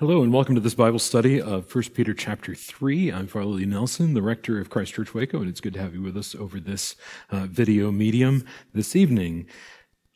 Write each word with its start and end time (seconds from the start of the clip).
Hello 0.00 0.22
and 0.22 0.32
welcome 0.32 0.54
to 0.54 0.60
this 0.60 0.76
Bible 0.76 1.00
study 1.00 1.40
of 1.40 1.74
1 1.74 1.84
Peter 1.92 2.14
chapter 2.14 2.54
3. 2.54 3.10
I'm 3.10 3.26
Father 3.26 3.46
Lee 3.46 3.64
Nelson, 3.64 4.14
the 4.14 4.22
rector 4.22 4.60
of 4.60 4.70
Christ 4.70 4.94
Church 4.94 5.12
Waco, 5.12 5.40
and 5.40 5.48
it's 5.48 5.60
good 5.60 5.72
to 5.72 5.80
have 5.80 5.92
you 5.92 6.02
with 6.02 6.16
us 6.16 6.36
over 6.36 6.60
this 6.60 6.94
uh, 7.30 7.46
video 7.46 7.90
medium 7.90 8.44
this 8.72 8.94
evening. 8.94 9.48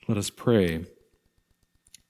Let 0.06 0.18
us 0.18 0.30
pray. 0.30 0.86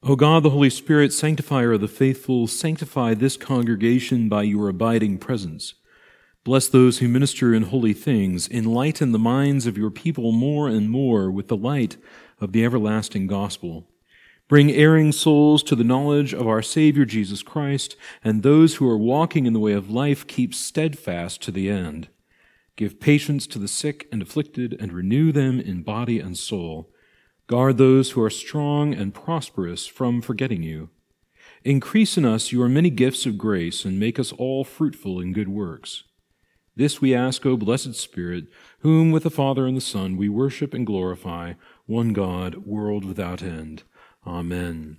O 0.02 0.16
God, 0.16 0.42
the 0.42 0.50
Holy 0.50 0.68
Spirit, 0.68 1.14
sanctifier 1.14 1.72
of 1.72 1.80
the 1.80 1.88
faithful, 1.88 2.46
sanctify 2.46 3.14
this 3.14 3.38
congregation 3.38 4.28
by 4.28 4.42
your 4.42 4.68
abiding 4.68 5.16
presence. 5.16 5.72
Bless 6.44 6.68
those 6.68 6.98
who 6.98 7.08
minister 7.08 7.54
in 7.54 7.62
holy 7.62 7.94
things. 7.94 8.50
Enlighten 8.50 9.12
the 9.12 9.18
minds 9.18 9.66
of 9.66 9.78
your 9.78 9.90
people 9.90 10.30
more 10.32 10.68
and 10.68 10.90
more 10.90 11.30
with 11.30 11.48
the 11.48 11.56
light 11.56 11.96
of 12.38 12.52
the 12.52 12.66
everlasting 12.66 13.26
gospel. 13.26 13.88
Bring 14.52 14.70
erring 14.70 15.12
souls 15.12 15.62
to 15.62 15.74
the 15.74 15.82
knowledge 15.82 16.34
of 16.34 16.46
our 16.46 16.60
Savior 16.60 17.06
Jesus 17.06 17.42
Christ, 17.42 17.96
and 18.22 18.42
those 18.42 18.74
who 18.74 18.86
are 18.86 18.98
walking 18.98 19.46
in 19.46 19.54
the 19.54 19.58
way 19.58 19.72
of 19.72 19.88
life 19.88 20.26
keep 20.26 20.54
steadfast 20.54 21.40
to 21.44 21.50
the 21.50 21.70
end. 21.70 22.08
Give 22.76 23.00
patience 23.00 23.46
to 23.46 23.58
the 23.58 23.66
sick 23.66 24.06
and 24.12 24.20
afflicted, 24.20 24.76
and 24.78 24.92
renew 24.92 25.32
them 25.32 25.58
in 25.58 25.82
body 25.82 26.20
and 26.20 26.36
soul. 26.36 26.90
Guard 27.46 27.78
those 27.78 28.10
who 28.10 28.22
are 28.22 28.28
strong 28.28 28.92
and 28.92 29.14
prosperous 29.14 29.86
from 29.86 30.20
forgetting 30.20 30.62
you. 30.62 30.90
Increase 31.64 32.18
in 32.18 32.26
us 32.26 32.52
your 32.52 32.68
many 32.68 32.90
gifts 32.90 33.24
of 33.24 33.38
grace, 33.38 33.86
and 33.86 33.98
make 33.98 34.18
us 34.18 34.32
all 34.32 34.64
fruitful 34.64 35.18
in 35.18 35.32
good 35.32 35.48
works. 35.48 36.04
This 36.76 37.00
we 37.00 37.14
ask, 37.14 37.46
O 37.46 37.56
blessed 37.56 37.94
Spirit, 37.94 38.48
whom 38.80 39.12
with 39.12 39.22
the 39.22 39.30
Father 39.30 39.66
and 39.66 39.78
the 39.78 39.80
Son 39.80 40.18
we 40.18 40.28
worship 40.28 40.74
and 40.74 40.86
glorify, 40.86 41.54
one 41.86 42.12
God, 42.12 42.66
world 42.66 43.06
without 43.06 43.42
end. 43.42 43.84
Amen. 44.26 44.98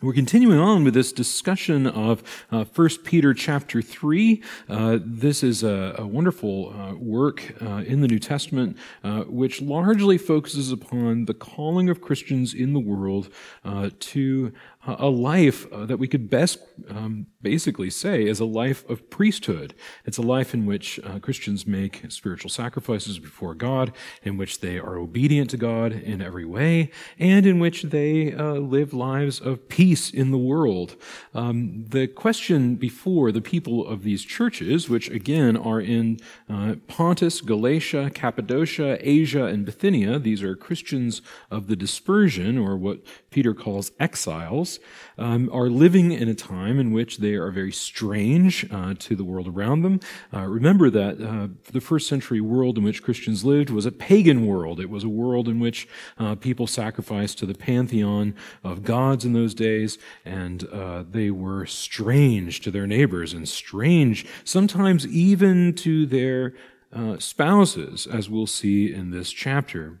We're 0.00 0.14
continuing 0.14 0.58
on 0.58 0.82
with 0.82 0.94
this 0.94 1.12
discussion 1.12 1.86
of 1.86 2.24
uh, 2.50 2.64
1 2.64 2.88
Peter 3.04 3.34
chapter 3.34 3.80
3. 3.80 4.42
Uh, 4.68 4.98
this 5.04 5.44
is 5.44 5.62
a, 5.62 5.94
a 5.98 6.06
wonderful 6.06 6.74
uh, 6.74 6.94
work 6.94 7.54
uh, 7.62 7.84
in 7.86 8.00
the 8.00 8.08
New 8.08 8.18
Testament 8.18 8.78
uh, 9.04 9.20
which 9.24 9.60
largely 9.60 10.18
focuses 10.18 10.72
upon 10.72 11.26
the 11.26 11.34
calling 11.34 11.88
of 11.88 12.00
Christians 12.00 12.52
in 12.52 12.72
the 12.72 12.80
world 12.80 13.28
uh, 13.64 13.90
to 14.00 14.52
a 14.84 15.08
life 15.08 15.72
uh, 15.72 15.86
that 15.86 15.98
we 15.98 16.08
could 16.08 16.28
best 16.28 16.58
um, 16.88 17.26
basically 17.40 17.88
say 17.88 18.24
is 18.24 18.40
a 18.40 18.44
life 18.44 18.88
of 18.90 19.08
priesthood. 19.10 19.74
It's 20.04 20.18
a 20.18 20.22
life 20.22 20.54
in 20.54 20.66
which 20.66 20.98
uh, 21.04 21.20
Christians 21.20 21.66
make 21.66 22.04
spiritual 22.08 22.50
sacrifices 22.50 23.20
before 23.20 23.54
God, 23.54 23.92
in 24.24 24.36
which 24.36 24.60
they 24.60 24.78
are 24.78 24.96
obedient 24.96 25.50
to 25.50 25.56
God 25.56 25.92
in 25.92 26.20
every 26.20 26.44
way, 26.44 26.90
and 27.18 27.46
in 27.46 27.60
which 27.60 27.84
they 27.84 28.34
uh, 28.34 28.54
live 28.54 28.92
lives 28.92 29.40
of 29.40 29.68
peace 29.68 30.10
in 30.10 30.32
the 30.32 30.38
world. 30.38 30.96
Um, 31.32 31.84
the 31.88 32.08
question 32.08 32.74
before 32.74 33.30
the 33.30 33.40
people 33.40 33.86
of 33.86 34.02
these 34.02 34.24
churches, 34.24 34.88
which 34.88 35.08
again 35.10 35.56
are 35.56 35.80
in 35.80 36.18
uh, 36.48 36.74
Pontus, 36.88 37.40
Galatia, 37.40 38.10
Cappadocia, 38.12 38.98
Asia, 39.00 39.44
and 39.44 39.64
Bithynia, 39.64 40.18
these 40.18 40.42
are 40.42 40.56
Christians 40.56 41.22
of 41.52 41.68
the 41.68 41.76
dispersion, 41.76 42.58
or 42.58 42.76
what 42.76 42.98
Peter 43.30 43.54
calls 43.54 43.92
exiles, 44.00 44.71
um, 45.18 45.50
are 45.52 45.68
living 45.68 46.12
in 46.12 46.28
a 46.28 46.34
time 46.34 46.78
in 46.78 46.92
which 46.92 47.18
they 47.18 47.34
are 47.34 47.50
very 47.50 47.72
strange 47.72 48.66
uh, 48.70 48.94
to 48.98 49.16
the 49.16 49.24
world 49.24 49.48
around 49.48 49.82
them. 49.82 50.00
Uh, 50.32 50.46
remember 50.46 50.90
that 50.90 51.20
uh, 51.20 51.48
the 51.72 51.80
first 51.80 52.08
century 52.08 52.40
world 52.40 52.78
in 52.78 52.84
which 52.84 53.02
Christians 53.02 53.44
lived 53.44 53.70
was 53.70 53.86
a 53.86 53.92
pagan 53.92 54.46
world. 54.46 54.80
It 54.80 54.90
was 54.90 55.04
a 55.04 55.08
world 55.08 55.48
in 55.48 55.60
which 55.60 55.88
uh, 56.18 56.34
people 56.36 56.66
sacrificed 56.66 57.38
to 57.38 57.46
the 57.46 57.54
pantheon 57.54 58.34
of 58.64 58.84
gods 58.84 59.24
in 59.24 59.32
those 59.32 59.54
days, 59.54 59.98
and 60.24 60.68
uh, 60.68 61.04
they 61.08 61.30
were 61.30 61.66
strange 61.66 62.60
to 62.60 62.70
their 62.70 62.86
neighbors 62.86 63.32
and 63.32 63.48
strange 63.48 64.26
sometimes 64.44 65.06
even 65.06 65.74
to 65.74 66.06
their 66.06 66.54
uh, 66.92 67.18
spouses, 67.18 68.06
as 68.06 68.28
we'll 68.28 68.46
see 68.46 68.92
in 68.92 69.10
this 69.10 69.30
chapter. 69.30 70.00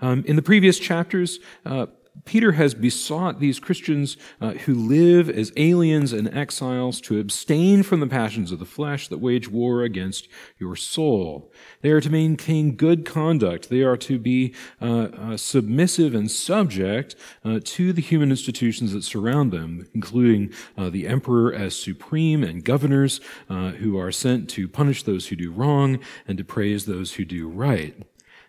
Um, 0.00 0.24
in 0.26 0.36
the 0.36 0.42
previous 0.42 0.78
chapters, 0.78 1.38
uh, 1.64 1.86
Peter 2.24 2.52
has 2.52 2.74
besought 2.74 3.40
these 3.40 3.60
Christians 3.60 4.16
uh, 4.40 4.52
who 4.52 4.74
live 4.74 5.28
as 5.28 5.52
aliens 5.56 6.12
and 6.12 6.34
exiles 6.34 7.00
to 7.02 7.18
abstain 7.20 7.82
from 7.82 8.00
the 8.00 8.06
passions 8.06 8.52
of 8.52 8.58
the 8.58 8.64
flesh 8.64 9.08
that 9.08 9.18
wage 9.18 9.48
war 9.48 9.82
against 9.82 10.28
your 10.58 10.76
soul. 10.76 11.52
They 11.82 11.90
are 11.90 12.00
to 12.00 12.10
maintain 12.10 12.76
good 12.76 13.04
conduct. 13.04 13.68
They 13.68 13.82
are 13.82 13.96
to 13.98 14.18
be 14.18 14.54
uh, 14.80 15.08
uh, 15.16 15.36
submissive 15.36 16.14
and 16.14 16.30
subject 16.30 17.14
uh, 17.44 17.60
to 17.62 17.92
the 17.92 18.02
human 18.02 18.30
institutions 18.30 18.92
that 18.92 19.04
surround 19.04 19.52
them, 19.52 19.88
including 19.94 20.52
uh, 20.76 20.90
the 20.90 21.06
emperor 21.06 21.52
as 21.52 21.76
supreme 21.76 22.42
and 22.42 22.64
governors 22.64 23.20
uh, 23.48 23.70
who 23.72 23.98
are 23.98 24.12
sent 24.12 24.48
to 24.50 24.68
punish 24.68 25.02
those 25.02 25.28
who 25.28 25.36
do 25.36 25.50
wrong 25.50 25.98
and 26.26 26.38
to 26.38 26.44
praise 26.44 26.86
those 26.86 27.14
who 27.14 27.24
do 27.24 27.48
right. 27.48 28.07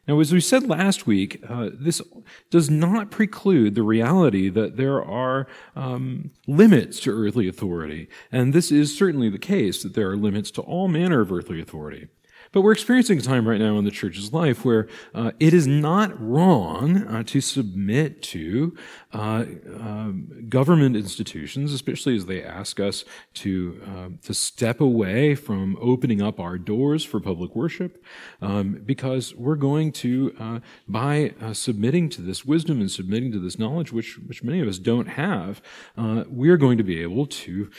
Now, 0.09 0.20
as 0.20 0.34
we 0.34 0.42
said 0.42 0.68
last 0.68 1.06
week, 1.06 1.40
uh, 1.47 1.70
this 1.72 2.02
does 2.50 2.68
not 2.68 3.12
preclude 3.12 3.75
the 3.75 3.84
reality 3.84 4.50
that 4.50 4.75
there 4.75 5.03
are 5.03 5.46
um, 5.75 6.31
limits 6.47 7.00
to 7.02 7.12
earthly 7.12 7.47
authority. 7.47 8.09
And 8.31 8.52
this 8.52 8.72
is 8.72 8.98
certainly 8.98 9.30
the 9.30 9.38
case, 9.38 9.84
that 9.84 9.94
there 9.94 10.09
are 10.09 10.18
limits 10.18 10.50
to 10.52 10.62
all 10.62 10.88
manner 10.88 11.22
of 11.22 11.31
earthly 11.31 11.62
authority. 11.62 12.08
But 12.52 12.62
we're 12.62 12.72
experiencing 12.72 13.20
a 13.20 13.22
time 13.22 13.48
right 13.48 13.60
now 13.60 13.78
in 13.78 13.86
the 13.86 13.92
church's 13.92 14.34
life 14.34 14.66
where 14.66 14.88
uh, 15.14 15.32
it 15.40 15.54
is 15.54 15.68
not 15.68 16.20
wrong 16.20 17.06
uh, 17.08 17.22
to 17.28 17.42
submit 17.42 18.24
to 18.24 18.76
uh, 19.14 19.46
um, 19.80 20.46
government 20.50 20.96
institutions, 20.96 21.72
especially 21.74 22.16
as 22.16 22.26
they 22.26 22.44
ask 22.44 22.80
us 22.80 23.06
to 23.36 23.80
um, 23.86 24.20
to 24.24 24.34
step 24.34 24.82
away 24.82 25.36
from 25.36 25.78
opening 25.80 26.24
up 26.24 26.40
our 26.40 26.58
doors 26.58 27.04
for 27.04 27.20
public 27.20 27.56
worship, 27.56 28.04
um, 28.42 28.81
because 28.84 29.36
we're 29.36 29.56
going 29.56 29.92
to 29.92 30.36
uh, 30.40 30.60
by 30.88 31.34
uh, 31.42 31.54
submitting 31.54 32.10
to 32.10 32.22
this 32.22 32.46
wisdom 32.46 32.81
and 32.81 32.90
submitting 32.90 33.31
to 33.31 33.40
this 33.40 33.60
knowledge, 33.60 33.94
which 33.94 34.18
which 34.26 34.44
many 34.44 34.60
of 34.60 34.68
us 34.68 34.80
don't 34.80 35.10
have, 35.10 35.62
uh, 35.98 36.24
we're 36.28 36.58
going 36.58 36.80
to 36.80 36.84
be 36.84 37.00
able 37.02 37.28
to 37.28 37.70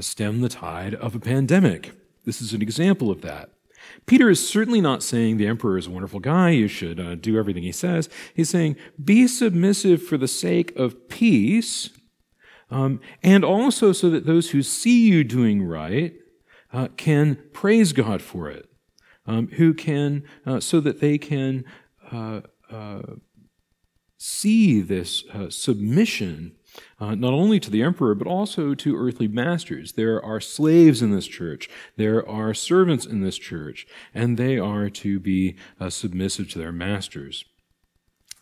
stem 0.00 0.42
the 0.42 0.48
tide 0.48 0.94
of 0.94 1.14
a 1.14 1.18
pandemic. 1.20 1.92
This 2.24 2.42
is 2.42 2.52
an 2.52 2.60
example 2.60 3.10
of 3.10 3.22
that. 3.22 3.50
Peter 4.06 4.28
is 4.30 4.46
certainly 4.48 4.80
not 4.80 5.02
saying 5.02 5.36
the 5.36 5.46
emperor 5.46 5.78
is 5.78 5.86
a 5.86 5.90
wonderful 5.90 6.20
guy, 6.20 6.50
you 6.50 6.68
should 6.68 6.98
uh, 6.98 7.14
do 7.14 7.38
everything 7.38 7.62
he 7.62 7.72
says. 7.72 8.08
He's 8.34 8.50
saying, 8.50 8.76
be 9.02 9.26
submissive 9.26 10.02
for 10.02 10.16
the 10.16 10.28
sake 10.28 10.74
of 10.76 11.08
peace, 11.08 11.90
um, 12.70 13.00
and 13.22 13.44
also 13.44 13.92
so 13.92 14.10
that 14.10 14.26
those 14.26 14.50
who 14.50 14.62
see 14.62 15.08
you 15.08 15.24
doing 15.24 15.62
right 15.62 16.14
uh, 16.72 16.88
can 16.96 17.38
praise 17.52 17.92
God 17.92 18.20
for 18.20 18.50
it, 18.50 18.68
um, 19.26 19.48
who 19.48 19.72
can, 19.72 20.24
uh, 20.46 20.60
so 20.60 20.80
that 20.80 21.00
they 21.00 21.18
can 21.18 21.64
uh, 22.12 22.40
uh, 22.70 23.02
see 24.18 24.80
this 24.80 25.24
uh, 25.32 25.48
submission 25.48 26.57
uh, 27.00 27.14
not 27.14 27.32
only 27.32 27.60
to 27.60 27.70
the 27.70 27.82
emperor, 27.82 28.14
but 28.14 28.26
also 28.26 28.74
to 28.74 28.96
earthly 28.96 29.28
masters. 29.28 29.92
There 29.92 30.22
are 30.24 30.40
slaves 30.40 31.02
in 31.02 31.10
this 31.10 31.26
church, 31.26 31.68
there 31.96 32.26
are 32.28 32.54
servants 32.54 33.06
in 33.06 33.20
this 33.20 33.38
church, 33.38 33.86
and 34.14 34.36
they 34.36 34.58
are 34.58 34.90
to 34.90 35.20
be 35.20 35.56
uh, 35.80 35.90
submissive 35.90 36.50
to 36.50 36.58
their 36.58 36.72
masters. 36.72 37.44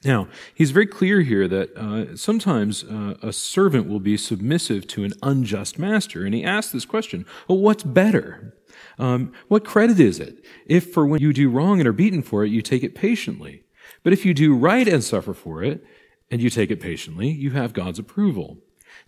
Now, 0.04 0.28
he's 0.54 0.70
very 0.70 0.86
clear 0.86 1.22
here 1.22 1.48
that 1.48 1.76
uh, 1.76 2.16
sometimes 2.16 2.84
uh, 2.84 3.16
a 3.22 3.32
servant 3.32 3.88
will 3.88 4.00
be 4.00 4.16
submissive 4.16 4.86
to 4.88 5.04
an 5.04 5.12
unjust 5.22 5.78
master, 5.78 6.24
and 6.24 6.34
he 6.34 6.44
asks 6.44 6.72
this 6.72 6.84
question 6.84 7.26
well, 7.48 7.58
what's 7.58 7.82
better? 7.82 8.54
Um, 8.98 9.32
what 9.48 9.64
credit 9.64 9.98
is 9.98 10.20
it 10.20 10.44
if 10.66 10.92
for 10.92 11.06
when 11.06 11.20
you 11.20 11.32
do 11.32 11.50
wrong 11.50 11.80
and 11.80 11.88
are 11.88 11.92
beaten 11.92 12.22
for 12.22 12.44
it, 12.44 12.50
you 12.50 12.62
take 12.62 12.82
it 12.82 12.94
patiently? 12.94 13.64
But 14.03 14.12
if 14.12 14.24
you 14.24 14.34
do 14.34 14.54
right 14.54 14.86
and 14.86 15.03
suffer 15.03 15.34
for 15.34 15.62
it, 15.62 15.84
and 16.31 16.41
you 16.41 16.50
take 16.50 16.70
it 16.70 16.81
patiently, 16.81 17.28
you 17.28 17.50
have 17.50 17.72
God's 17.72 17.98
approval. 17.98 18.59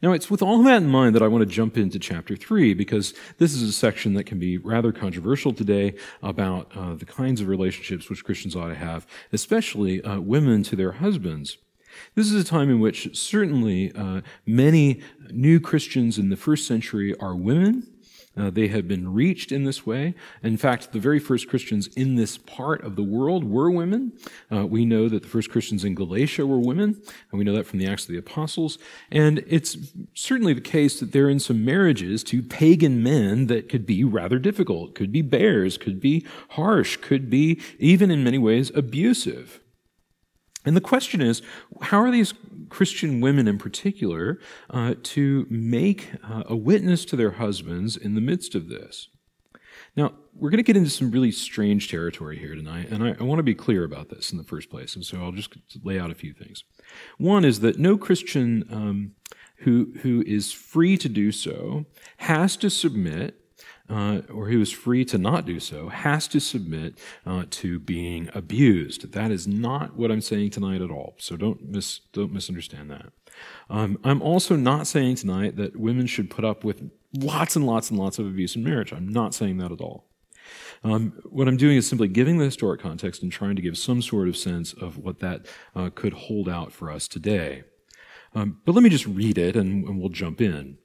Now, 0.02 0.12
it's 0.12 0.30
with 0.30 0.42
all 0.42 0.62
that 0.62 0.82
in 0.82 0.88
mind 0.88 1.14
that 1.14 1.22
I 1.22 1.28
want 1.28 1.42
to 1.42 1.54
jump 1.54 1.76
into 1.76 1.98
chapter 1.98 2.37
3 2.37 2.75
because 2.75 3.14
this 3.38 3.54
is 3.54 3.62
a 3.62 3.72
section 3.72 4.14
that 4.14 4.25
can 4.25 4.38
be 4.38 4.58
rather 4.58 4.93
controversial 4.93 5.52
today 5.52 5.94
about 6.22 6.70
uh, 6.76 6.94
the 6.94 7.04
kinds 7.04 7.40
of 7.40 7.48
relationships 7.48 8.08
which 8.08 8.25
Christians 8.25 8.54
ought 8.54 8.69
to 8.69 8.75
have, 8.75 9.06
especially 9.32 10.02
uh, 10.02 10.20
women 10.20 10.62
to 10.64 10.76
their 10.76 10.93
husbands. 10.93 11.58
This 12.14 12.31
is 12.31 12.40
a 12.40 12.46
time 12.46 12.70
in 12.70 12.81
which 12.81 13.16
certainly 13.19 13.93
uh, 13.93 14.20
many 14.46 15.00
new 15.31 15.58
Christians 15.58 16.19
in 16.19 16.28
the 16.28 16.37
first 16.37 16.66
century 16.66 17.14
are 17.19 17.34
women, 17.34 17.87
uh, 18.38 18.50
they 18.50 18.69
have 18.69 18.87
been 18.87 19.12
reached 19.12 19.52
in 19.52 19.64
this 19.64 19.85
way. 19.87 20.14
In 20.43 20.56
fact, 20.56 20.93
the 20.93 20.99
very 20.99 21.19
first 21.19 21.49
Christians 21.49 21.88
in 21.88 22.17
this 22.17 22.38
part 22.38 22.85
of 22.85 22.96
the 22.96 23.02
world 23.02 23.44
were 23.44 23.70
women. 23.70 24.12
Uh, 24.50 24.67
we 24.67 24.85
know 24.85 25.08
that 25.08 25.23
the 25.23 25.29
first 25.29 25.50
Christians 25.50 25.85
in 25.85 25.94
Galatia 25.94 26.46
were 26.46 26.58
women, 26.58 27.00
and 27.31 27.38
we 27.38 27.44
know 27.44 27.55
that 27.55 27.67
from 27.67 27.79
the 27.79 27.87
Acts 27.87 28.05
of 28.05 28.12
the 28.12 28.19
Apostles. 28.19 28.79
And 29.11 29.44
it's 29.46 29.76
certainly 30.14 30.52
the 30.52 30.61
case 30.61 31.00
that 31.00 31.12
they're 31.12 31.29
in 31.29 31.40
some 31.40 31.64
marriages 31.64 32.23
to 32.25 32.43
pagan 32.43 33.02
men 33.02 33.46
that 33.46 33.69
could 33.69 33.87
be 33.87 34.05
rather 34.05 34.38
difficult, 34.38 34.94
could 34.94 35.12
be 35.12 35.23
bears, 35.23 35.79
could 35.79 36.00
be 36.00 36.26
harsh, 36.50 36.96
could 36.96 37.29
be 37.29 37.61
even 37.79 38.11
in 38.11 38.25
many 38.25 38.38
ways 38.38 38.70
abusive. 38.75 39.61
And 40.64 40.76
the 40.76 40.82
question 40.82 41.23
is, 41.23 41.41
how 41.81 42.00
are 42.02 42.11
these 42.11 42.34
Christian 42.69 43.20
women 43.20 43.49
in 43.49 43.59
particular 43.59 44.38
uh, 44.70 44.94
to 45.03 45.47
make 45.50 46.12
uh, 46.23 46.44
a 46.47 46.56
witness 46.56 47.05
to 47.06 47.17
their 47.17 47.32
husbands 47.32 47.97
in 47.97 48.15
the 48.15 48.20
midst 48.20 48.55
of 48.55 48.69
this. 48.69 49.09
Now, 49.97 50.12
we're 50.35 50.50
going 50.50 50.59
to 50.59 50.65
get 50.65 50.76
into 50.76 50.91
some 50.91 51.11
really 51.11 51.32
strange 51.32 51.91
territory 51.91 52.38
here 52.38 52.55
tonight, 52.55 52.88
and 52.91 53.03
I, 53.03 53.17
I, 53.19 53.25
want 53.25 53.38
to 53.41 53.44
be 53.44 53.55
clear 53.55 53.85
about 53.85 54.11
this 54.11 54.31
in 54.31 54.38
the 54.38 54.44
first 54.44 54.70
place, 54.70 54.94
and 54.94 55.05
so 55.05 55.23
I'll 55.23 55.32
just 55.32 55.56
lay 55.82 55.99
out 55.99 56.11
a 56.11 56.15
few 56.15 56.32
things. 56.32 56.62
One 57.17 57.44
is 57.44 57.61
that 57.61 57.79
no 57.79 57.97
Christian 57.97 58.65
um, 58.70 59.12
who, 59.59 59.94
who 60.03 60.23
is 60.26 60.53
free 60.53 60.97
to 60.99 61.09
do 61.09 61.32
so 61.32 61.87
has 62.19 62.56
to 62.59 62.70
submit 62.70 63.41
uh, 63.88 64.20
or 64.32 64.49
who 64.49 64.61
is 64.61 64.70
free 64.70 65.05
to 65.06 65.19
not 65.19 65.46
do 65.46 65.58
so, 65.61 65.88
has 65.88 66.29
to 66.29 66.40
submit 66.40 66.99
uh, 67.26 67.44
to 67.50 67.79
being 67.79 68.29
abused. 68.35 69.12
That 69.12 69.31
is 69.31 69.46
not 69.46 69.96
what 69.96 70.11
I'm 70.11 70.20
saying 70.20 70.50
tonight 70.50 70.82
at 70.82 70.90
all. 70.90 71.14
So 71.19 71.37
don't 71.37 71.70
mis- 71.70 72.00
don't 72.12 72.32
misunderstand 72.32 72.90
that. 72.90 73.12
Um, 73.70 73.99
I'm 74.05 74.23
also 74.23 74.56
not 74.56 74.87
saying 74.87 75.17
tonight 75.17 75.56
that 75.56 75.76
women 75.76 76.06
should 76.06 76.31
put 76.31 76.44
up 76.44 76.64
with 76.64 76.90
lots 77.14 77.56
and 77.56 77.67
lots 77.67 77.90
and 77.90 77.99
lots 77.99 78.19
of 78.19 78.26
abuse 78.26 78.56
in 78.56 78.64
marriage. 78.64 78.93
I'm 78.93 79.08
not 79.08 79.35
saying 79.35 79.58
that 79.58 79.73
at 79.73 79.81
all. 79.81 80.05
Um, 80.84 81.12
what 81.25 81.49
I'm 81.49 81.56
doing 81.56 81.76
is 81.76 81.88
simply 81.88 82.08
giving 82.08 82.38
the 82.38 82.44
historic 82.44 82.81
context 82.81 83.23
and 83.23 83.31
trying 83.32 83.56
to 83.56 83.62
give 83.62 83.76
some 83.76 84.00
sort 84.00 84.29
of 84.29 84.37
sense 84.37 84.73
of 84.73 84.99
what 84.99 85.20
that 85.20 85.46
uh, 85.75 85.91
could 85.94 86.12
hold 86.12 86.49
out 86.49 86.73
for 86.73 86.91
us 86.91 87.08
today. 87.08 87.64
Um, 88.34 88.61
but 88.64 88.75
let 88.75 88.84
me 88.84 88.91
just 88.91 89.06
read 89.06 89.38
it 89.38 89.56
and, 89.56 89.87
and 89.87 89.99
we'll 89.99 90.11
jump 90.11 90.41
in. 90.41 90.79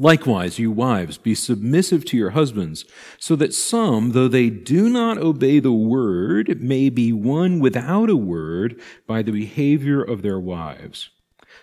Likewise, 0.00 0.58
you 0.58 0.70
wives, 0.70 1.18
be 1.18 1.34
submissive 1.34 2.06
to 2.06 2.16
your 2.16 2.30
husbands, 2.30 2.86
so 3.18 3.36
that 3.36 3.52
some, 3.52 4.12
though 4.12 4.28
they 4.28 4.48
do 4.48 4.88
not 4.88 5.18
obey 5.18 5.60
the 5.60 5.74
word, 5.74 6.62
may 6.62 6.88
be 6.88 7.12
won 7.12 7.60
without 7.60 8.08
a 8.08 8.16
word 8.16 8.80
by 9.06 9.20
the 9.20 9.30
behavior 9.30 10.02
of 10.02 10.22
their 10.22 10.40
wives. 10.40 11.10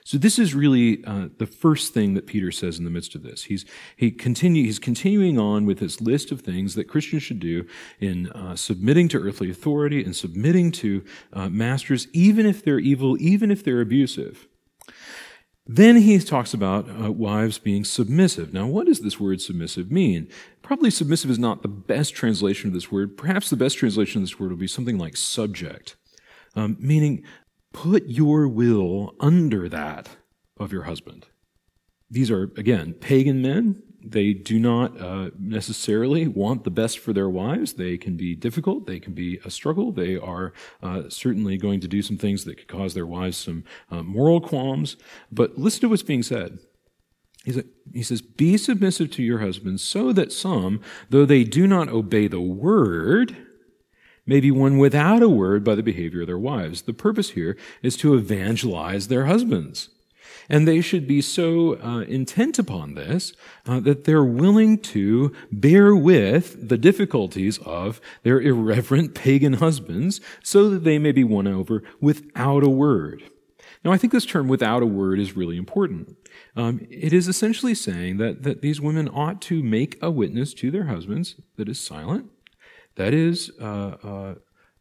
So 0.03 0.19
this 0.19 0.37
is 0.37 0.53
really 0.53 1.03
uh, 1.03 1.29
the 1.39 1.47
first 1.47 1.95
thing 1.95 2.13
that 2.13 2.27
Peter 2.27 2.51
says 2.51 2.77
in 2.77 2.85
the 2.85 2.91
midst 2.91 3.15
of 3.15 3.23
this. 3.23 3.45
He's 3.45 3.65
he 3.95 4.11
continue 4.11 4.63
he's 4.63 4.79
continuing 4.79 5.39
on 5.39 5.65
with 5.65 5.79
this 5.79 5.99
list 5.99 6.31
of 6.31 6.41
things 6.41 6.75
that 6.75 6.87
Christians 6.87 7.23
should 7.23 7.39
do 7.39 7.65
in 7.99 8.29
uh, 8.29 8.55
submitting 8.55 9.07
to 9.09 9.17
earthly 9.19 9.49
authority 9.49 10.03
and 10.03 10.15
submitting 10.15 10.71
to 10.73 11.03
uh, 11.33 11.49
masters, 11.49 12.07
even 12.13 12.45
if 12.45 12.63
they're 12.63 12.79
evil, 12.79 13.17
even 13.19 13.49
if 13.49 13.63
they're 13.63 13.81
abusive. 13.81 14.47
Then 15.67 15.97
he 15.97 16.17
talks 16.19 16.53
about 16.53 16.89
uh, 16.89 17.11
wives 17.11 17.59
being 17.59 17.83
submissive. 17.83 18.53
Now, 18.53 18.67
what 18.67 18.87
does 18.87 19.01
this 19.01 19.19
word 19.19 19.41
submissive 19.41 19.91
mean? 19.91 20.29
Probably 20.61 20.89
submissive 20.89 21.29
is 21.29 21.39
not 21.39 21.61
the 21.61 21.67
best 21.67 22.15
translation 22.15 22.69
of 22.69 22.73
this 22.73 22.89
word. 22.89 23.17
Perhaps 23.17 23.49
the 23.49 23.57
best 23.57 23.77
translation 23.77 24.21
of 24.21 24.27
this 24.27 24.39
word 24.39 24.51
will 24.51 24.57
be 24.57 24.67
something 24.67 24.97
like 24.97 25.17
subject, 25.17 25.97
um, 26.55 26.77
meaning 26.79 27.23
put 27.73 28.05
your 28.07 28.47
will 28.47 29.13
under 29.19 29.67
that 29.67 30.09
of 30.57 30.71
your 30.71 30.83
husband. 30.83 31.25
These 32.09 32.31
are, 32.31 32.43
again, 32.55 32.93
pagan 32.93 33.41
men 33.41 33.83
they 34.03 34.33
do 34.33 34.59
not 34.59 34.99
uh, 34.99 35.31
necessarily 35.39 36.27
want 36.27 36.63
the 36.63 36.71
best 36.71 36.99
for 36.99 37.13
their 37.13 37.29
wives. 37.29 37.73
They 37.73 37.97
can 37.97 38.15
be 38.15 38.35
difficult. 38.35 38.85
They 38.85 38.99
can 38.99 39.13
be 39.13 39.39
a 39.43 39.49
struggle. 39.49 39.91
They 39.91 40.15
are 40.15 40.53
uh, 40.81 41.09
certainly 41.09 41.57
going 41.57 41.79
to 41.81 41.87
do 41.87 42.01
some 42.01 42.17
things 42.17 42.45
that 42.45 42.57
could 42.57 42.67
cause 42.67 42.93
their 42.93 43.05
wives 43.05 43.37
some 43.37 43.63
uh, 43.91 44.03
moral 44.03 44.39
qualms. 44.39 44.97
But 45.31 45.57
listen 45.57 45.81
to 45.81 45.89
what's 45.89 46.03
being 46.03 46.23
said. 46.23 46.59
He 47.93 48.03
says, 48.03 48.21
Be 48.21 48.57
submissive 48.57 49.09
to 49.11 49.23
your 49.23 49.39
husbands, 49.39 49.81
so 49.81 50.11
that 50.11 50.33
some, 50.33 50.81
though 51.09 51.25
they 51.25 51.45
do 51.45 51.65
not 51.65 51.87
obey 51.87 52.27
the 52.27 52.41
word, 52.41 53.37
may 54.25 54.41
be 54.41 54.51
won 54.51 54.77
without 54.77 55.23
a 55.23 55.29
word 55.29 55.63
by 55.63 55.73
the 55.73 55.83
behavior 55.83 56.21
of 56.21 56.27
their 56.27 56.37
wives. 56.37 56.81
The 56.81 56.93
purpose 56.93 57.31
here 57.31 57.57
is 57.81 57.95
to 57.97 58.15
evangelize 58.15 59.07
their 59.07 59.25
husbands. 59.25 59.89
And 60.49 60.67
they 60.67 60.81
should 60.81 61.07
be 61.07 61.21
so 61.21 61.79
uh, 61.81 62.01
intent 62.01 62.57
upon 62.57 62.93
this 62.93 63.33
uh, 63.65 63.79
that 63.81 64.05
they're 64.05 64.23
willing 64.23 64.79
to 64.79 65.33
bear 65.51 65.95
with 65.95 66.69
the 66.69 66.77
difficulties 66.77 67.57
of 67.59 67.99
their 68.23 68.39
irreverent 68.39 69.13
pagan 69.13 69.53
husbands 69.53 70.21
so 70.43 70.69
that 70.69 70.83
they 70.83 70.99
may 70.99 71.11
be 71.11 71.23
won 71.23 71.47
over 71.47 71.83
without 71.99 72.63
a 72.63 72.69
word. 72.69 73.23
Now, 73.83 73.91
I 73.91 73.97
think 73.97 74.13
this 74.13 74.25
term 74.25 74.47
without 74.47 74.83
a 74.83 74.87
word 74.87 75.19
is 75.19 75.35
really 75.35 75.57
important. 75.57 76.17
Um, 76.55 76.85
it 76.89 77.13
is 77.13 77.27
essentially 77.27 77.75
saying 77.75 78.17
that, 78.17 78.43
that 78.43 78.61
these 78.61 78.81
women 78.81 79.07
ought 79.07 79.41
to 79.43 79.61
make 79.61 79.97
a 80.01 80.09
witness 80.09 80.53
to 80.55 80.71
their 80.71 80.85
husbands 80.85 81.35
that 81.57 81.69
is 81.69 81.79
silent, 81.79 82.29
that 82.95 83.13
is 83.13 83.51
uh, 83.61 83.95
uh 84.03 84.35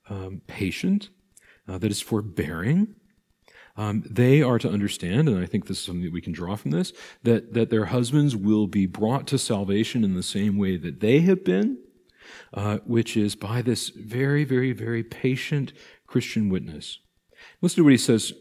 um, 0.09 0.43
patient, 0.47 1.09
uh, 1.69 1.79
that 1.79 1.91
is 1.91 2.01
forbearing, 2.01 2.95
um, 3.77 4.03
they 4.09 4.43
are 4.43 4.59
to 4.59 4.71
understand, 4.71 5.29
and 5.29 5.39
I 5.39 5.47
think 5.47 5.67
this 5.67 5.79
is 5.79 5.85
something 5.85 6.05
that 6.05 6.13
we 6.13 6.21
can 6.21 6.33
draw 6.33 6.57
from 6.57 6.71
this, 6.71 6.93
that, 7.23 7.53
that 7.55 7.71
their 7.71 7.87
husbands 7.87 8.35
will 8.35 8.67
be 8.67 8.87
brought 8.87 9.27
to 9.29 9.39
salvation 9.39 10.03
in 10.03 10.15
the 10.15 10.23
same 10.23 10.57
way 10.57 10.77
that 10.77 11.01
they 11.01 11.21
have 11.21 11.45
been, 11.45 11.79
uh, 12.55 12.79
which 12.87 13.17
is 13.17 13.37
by 13.37 13.63
this 13.63 13.91
very, 13.91 14.45
very, 14.45 14.73
very 14.73 15.03
patient 15.03 15.73
Christian 16.07 16.49
witness. 16.49 17.01
Listen 17.61 17.77
to 17.77 17.85
what 17.85 17.93
he 17.93 17.99
says 17.99 18.33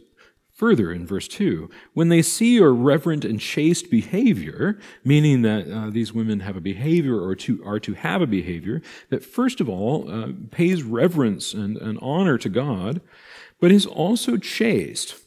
further 0.56 0.90
in 0.90 1.06
verse 1.06 1.28
2 1.28 1.70
when 1.94 2.08
they 2.08 2.22
see 2.22 2.56
your 2.56 2.74
reverent 2.74 3.26
and 3.26 3.42
chaste 3.42 3.92
behavior 3.92 4.80
meaning 5.04 5.42
that 5.42 5.70
uh, 5.70 5.90
these 5.90 6.14
women 6.14 6.40
have 6.40 6.56
a 6.56 6.62
behavior 6.62 7.22
or 7.22 7.36
to, 7.36 7.62
are 7.66 7.80
to 7.80 7.94
have 7.94 8.22
a 8.22 8.28
behavior 8.28 8.82
that 9.10 9.22
first 9.22 9.60
of 9.60 9.68
all 9.68 10.10
uh, 10.10 10.32
pays 10.52 10.82
reverence 10.82 11.54
and, 11.54 11.76
and 11.76 12.00
honor 12.02 12.38
to 12.38 12.48
god 12.48 13.02
but 13.60 13.70
is 13.70 13.86
also 13.86 14.38
chaste 14.38 15.25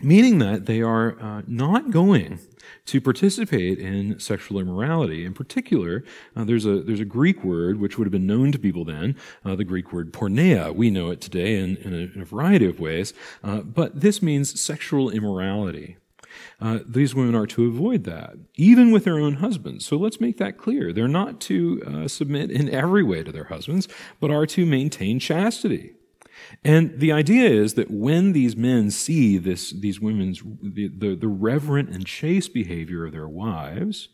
meaning 0.00 0.38
that 0.38 0.66
they 0.66 0.80
are 0.80 1.20
uh, 1.20 1.42
not 1.46 1.90
going 1.90 2.38
to 2.86 3.00
participate 3.00 3.78
in 3.78 4.18
sexual 4.18 4.60
immorality. 4.60 5.24
In 5.24 5.34
particular, 5.34 6.04
uh, 6.36 6.44
there's 6.44 6.64
a 6.64 6.80
there's 6.80 7.00
a 7.00 7.04
Greek 7.04 7.44
word 7.44 7.80
which 7.80 7.98
would 7.98 8.06
have 8.06 8.12
been 8.12 8.26
known 8.26 8.52
to 8.52 8.58
people 8.58 8.84
then, 8.84 9.16
uh, 9.44 9.54
the 9.54 9.64
Greek 9.64 9.92
word 9.92 10.12
porneia. 10.12 10.74
We 10.74 10.90
know 10.90 11.10
it 11.10 11.20
today 11.20 11.58
in, 11.58 11.76
in, 11.78 11.92
a, 11.92 12.14
in 12.14 12.20
a 12.22 12.24
variety 12.24 12.66
of 12.66 12.80
ways, 12.80 13.12
uh, 13.42 13.60
but 13.60 14.00
this 14.00 14.22
means 14.22 14.60
sexual 14.60 15.10
immorality. 15.10 15.96
Uh, 16.60 16.80
these 16.86 17.14
women 17.14 17.34
are 17.34 17.46
to 17.46 17.66
avoid 17.66 18.04
that, 18.04 18.34
even 18.54 18.90
with 18.90 19.04
their 19.04 19.18
own 19.18 19.34
husbands. 19.34 19.84
So 19.86 19.96
let's 19.96 20.20
make 20.20 20.38
that 20.38 20.56
clear. 20.56 20.92
They're 20.92 21.08
not 21.08 21.40
to 21.42 21.82
uh, 21.86 22.08
submit 22.08 22.50
in 22.50 22.68
every 22.68 23.02
way 23.02 23.22
to 23.22 23.32
their 23.32 23.44
husbands, 23.44 23.88
but 24.20 24.30
are 24.30 24.46
to 24.46 24.66
maintain 24.66 25.18
chastity. 25.18 25.94
And 26.64 26.98
the 26.98 27.12
idea 27.12 27.48
is 27.48 27.74
that 27.74 27.90
when 27.90 28.32
these 28.32 28.56
men 28.56 28.90
see 28.90 29.38
this, 29.38 29.70
these 29.70 30.00
women's, 30.00 30.42
the, 30.62 30.88
the, 30.88 31.14
the 31.14 31.28
reverent 31.28 31.90
and 31.90 32.06
chaste 32.06 32.54
behavior 32.54 33.04
of 33.04 33.12
their 33.12 33.28
wives, 33.28 34.08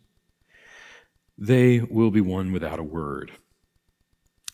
they 1.36 1.80
will 1.80 2.10
be 2.10 2.20
won 2.20 2.52
without 2.52 2.78
a 2.78 2.84
word. 2.84 3.32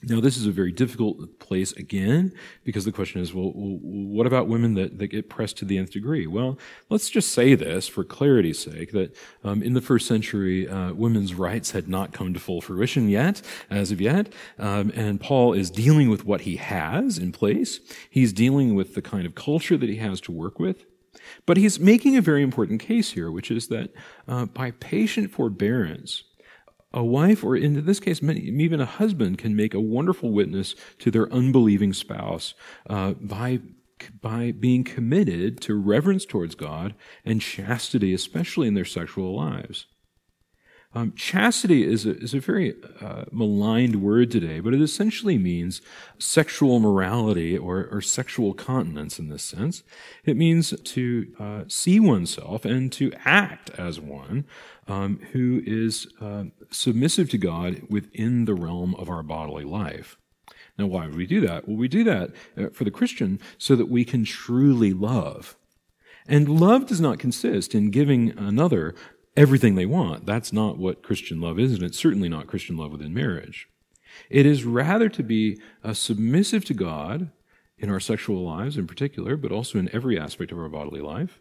Now, 0.03 0.19
this 0.21 0.39
is 0.39 0.47
a 0.47 0.51
very 0.51 0.73
difficult 0.73 1.39
place 1.41 1.73
again, 1.73 2.33
because 2.65 2.87
the 2.87 2.93
question 2.93 3.21
is, 3.21 3.35
well, 3.35 3.53
what 3.55 4.27
about 4.27 4.49
women 4.49 4.73
that, 4.75 4.99
that 4.99 5.09
get 5.09 5.29
pressed 5.29 5.59
to 5.59 5.67
the 5.67 5.77
nth 5.77 5.91
degree? 5.91 6.27
Well, 6.27 6.59
let's 6.89 7.11
just 7.11 7.33
say 7.33 7.55
this 7.55 7.87
for 7.87 8.03
clarity's 8.03 8.59
sake 8.59 8.93
that 8.93 9.15
um, 9.45 9.63
in 9.63 9.75
the 9.75 9.83
first 9.83 10.07
century, 10.07 10.67
uh, 10.67 10.95
women's 10.95 11.35
rights 11.35 11.73
had 11.73 11.87
not 11.87 12.13
come 12.13 12.33
to 12.33 12.41
full 12.41 12.63
fruition 12.63 13.11
yet, 13.11 13.43
as 13.69 13.93
of 13.93 14.01
yet, 14.01 14.33
um, 14.59 14.91
and 14.95 15.21
Paul 15.21 15.53
is 15.53 15.71
dealing 15.71 16.09
with 16.09 16.25
what 16.25 16.43
he 16.43 16.57
has 16.57 17.19
in 17.19 17.31
place. 17.31 17.81
He's 18.09 18.33
dealing 18.33 18.75
with 18.75 18.95
the 18.95 19.03
kind 19.03 19.27
of 19.27 19.35
culture 19.35 19.77
that 19.77 19.89
he 19.89 19.97
has 19.97 20.21
to 20.23 20.33
work 20.33 20.59
with. 20.59 20.87
But 21.45 21.59
he's 21.59 21.79
making 21.79 22.17
a 22.17 22.23
very 22.23 22.43
important 22.43 22.81
case 22.81 23.13
here, 23.13 23.31
which 23.31 23.51
is 23.51 23.69
that 23.69 23.93
uh, 24.27 24.47
by 24.47 24.71
patient 24.71 25.31
forbearance, 25.31 26.25
a 26.93 27.05
wife, 27.05 27.45
or 27.45 27.57
in 27.57 27.85
this 27.87 28.01
case, 28.01 28.23
even 28.23 28.81
a 28.81 28.87
husband, 28.87 29.39
can 29.39 29.55
make 29.55 29.75
a 29.75 29.81
wonderful 29.81 30.31
witness 30.31 30.75
to 30.99 31.11
their 31.11 31.33
unbelieving 31.33 31.93
spouse 31.93 32.55
uh, 32.89 33.13
by 33.13 33.61
by 34.23 34.51
being 34.51 34.83
committed 34.83 35.61
to 35.61 35.75
reverence 35.75 36.25
towards 36.25 36.55
God 36.55 36.95
and 37.23 37.41
chastity, 37.41 38.15
especially 38.15 38.67
in 38.67 38.73
their 38.73 38.87
sexual 38.87 39.37
lives. 39.37 39.87
Um, 40.93 41.13
chastity 41.13 41.85
is 41.85 42.05
a, 42.05 42.17
is 42.19 42.35
a 42.35 42.41
very 42.41 42.75
uh, 43.01 43.25
maligned 43.31 44.03
word 44.03 44.33
today, 44.33 44.59
but 44.59 44.75
it 44.75 44.81
essentially 44.81 45.39
means 45.39 45.81
sexual 46.19 46.81
morality 46.81 47.57
or, 47.57 47.87
or 47.93 48.01
sexual 48.01 48.55
continence 48.55 49.21
in 49.21 49.29
this 49.29 49.45
sense. 49.45 49.85
It 50.25 50.37
means 50.37 50.75
to 50.81 51.33
uh, 51.39 51.65
see 51.69 52.01
oneself 52.01 52.65
and 52.65 52.91
to 52.95 53.13
act 53.25 53.71
as 53.79 54.01
one 54.01 54.47
um, 54.89 55.21
who 55.31 55.63
is 55.65 56.09
uh, 56.21 56.45
submissive 56.71 57.31
to 57.31 57.39
God 57.39 57.83
within 57.89 58.45
the 58.45 58.55
realm 58.55 58.97
of 58.97 59.09
our 59.09 59.23
bodily 59.23 59.65
life. 59.65 60.17
Now, 60.77 60.87
why 60.87 61.07
would 61.07 61.17
we 61.17 61.27
do 61.27 61.41
that? 61.43 61.69
Well, 61.69 61.77
we 61.77 61.87
do 61.87 62.03
that 62.03 62.31
uh, 62.59 62.71
for 62.71 62.83
the 62.83 62.91
Christian 62.91 63.39
so 63.59 63.77
that 63.77 63.89
we 63.89 64.05
can 64.05 64.25
truly 64.25 64.93
love. 64.93 65.57
And 66.27 66.49
love 66.49 66.87
does 66.87 67.01
not 67.01 67.19
consist 67.21 67.75
in 67.75 67.91
giving 67.91 68.37
another 68.37 68.95
everything 69.41 69.75
they 69.75 69.87
want. 69.87 70.27
That's 70.27 70.53
not 70.53 70.77
what 70.77 71.03
Christian 71.03 71.41
love 71.41 71.59
is, 71.59 71.73
and 71.73 71.83
it's 71.83 71.99
certainly 71.99 72.29
not 72.29 72.47
Christian 72.47 72.77
love 72.77 72.93
within 72.93 73.15
marriage. 73.15 73.69
It 74.29 74.45
is 74.45 74.65
rather 74.65 75.09
to 75.09 75.23
be 75.23 75.59
uh, 75.83 75.95
submissive 75.95 76.63
to 76.67 76.75
God 76.75 77.31
in 77.79 77.89
our 77.89 78.01
sexual 78.01 78.45
lives 78.45 78.77
in 78.77 78.87
particular, 78.87 79.39
but 79.39 79.51
also 79.51 79.79
in 79.79 79.89
every 79.95 80.21
aspect 80.21 80.53
of 80.53 80.59
our 80.59 80.69
bodily 80.69 81.01
life, 81.01 81.41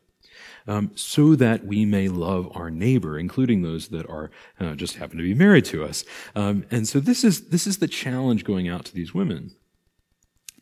um, 0.66 0.92
so 0.96 1.36
that 1.36 1.66
we 1.66 1.84
may 1.84 2.08
love 2.08 2.50
our 2.56 2.72
neighbor, 2.72 3.20
including 3.20 3.64
those 3.64 3.90
that 3.90 4.10
are 4.10 4.32
uh, 4.62 4.76
just 4.76 4.96
happen 4.96 5.18
to 5.18 5.24
be 5.24 5.34
married 5.34 5.66
to 5.66 5.84
us. 5.84 6.06
Um, 6.38 6.66
and 6.72 6.88
so 6.88 7.02
this 7.02 7.26
is 7.26 7.50
this 7.50 7.68
is 7.68 7.80
the 7.80 7.88
challenge 7.90 8.46
going 8.46 8.70
out 8.70 8.86
to 8.86 8.94
these 8.94 9.14
women. 9.14 9.52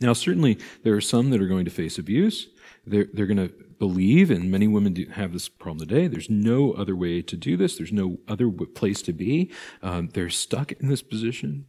Now, 0.01 0.13
certainly 0.13 0.57
there 0.83 0.95
are 0.95 1.01
some 1.01 1.29
that 1.29 1.41
are 1.41 1.47
going 1.47 1.65
to 1.65 1.71
face 1.71 1.99
abuse. 1.99 2.47
They're, 2.85 3.07
they're 3.13 3.25
going 3.27 3.49
to 3.49 3.53
believe, 3.79 4.31
and 4.31 4.51
many 4.51 4.67
women 4.67 4.93
do 4.93 5.05
have 5.07 5.33
this 5.33 5.49
problem 5.49 5.87
today. 5.87 6.07
There's 6.07 6.29
no 6.29 6.73
other 6.73 6.95
way 6.95 7.21
to 7.21 7.37
do 7.37 7.57
this. 7.57 7.77
There's 7.77 7.91
no 7.91 8.19
other 8.27 8.49
place 8.49 9.01
to 9.03 9.13
be. 9.13 9.51
Um, 9.81 10.09
they're 10.13 10.29
stuck 10.29 10.71
in 10.73 10.87
this 10.87 11.01
position. 11.01 11.65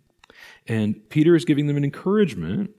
And 0.67 1.09
Peter 1.09 1.35
is 1.35 1.45
giving 1.45 1.67
them 1.67 1.77
an 1.77 1.85
encouragement 1.85 2.71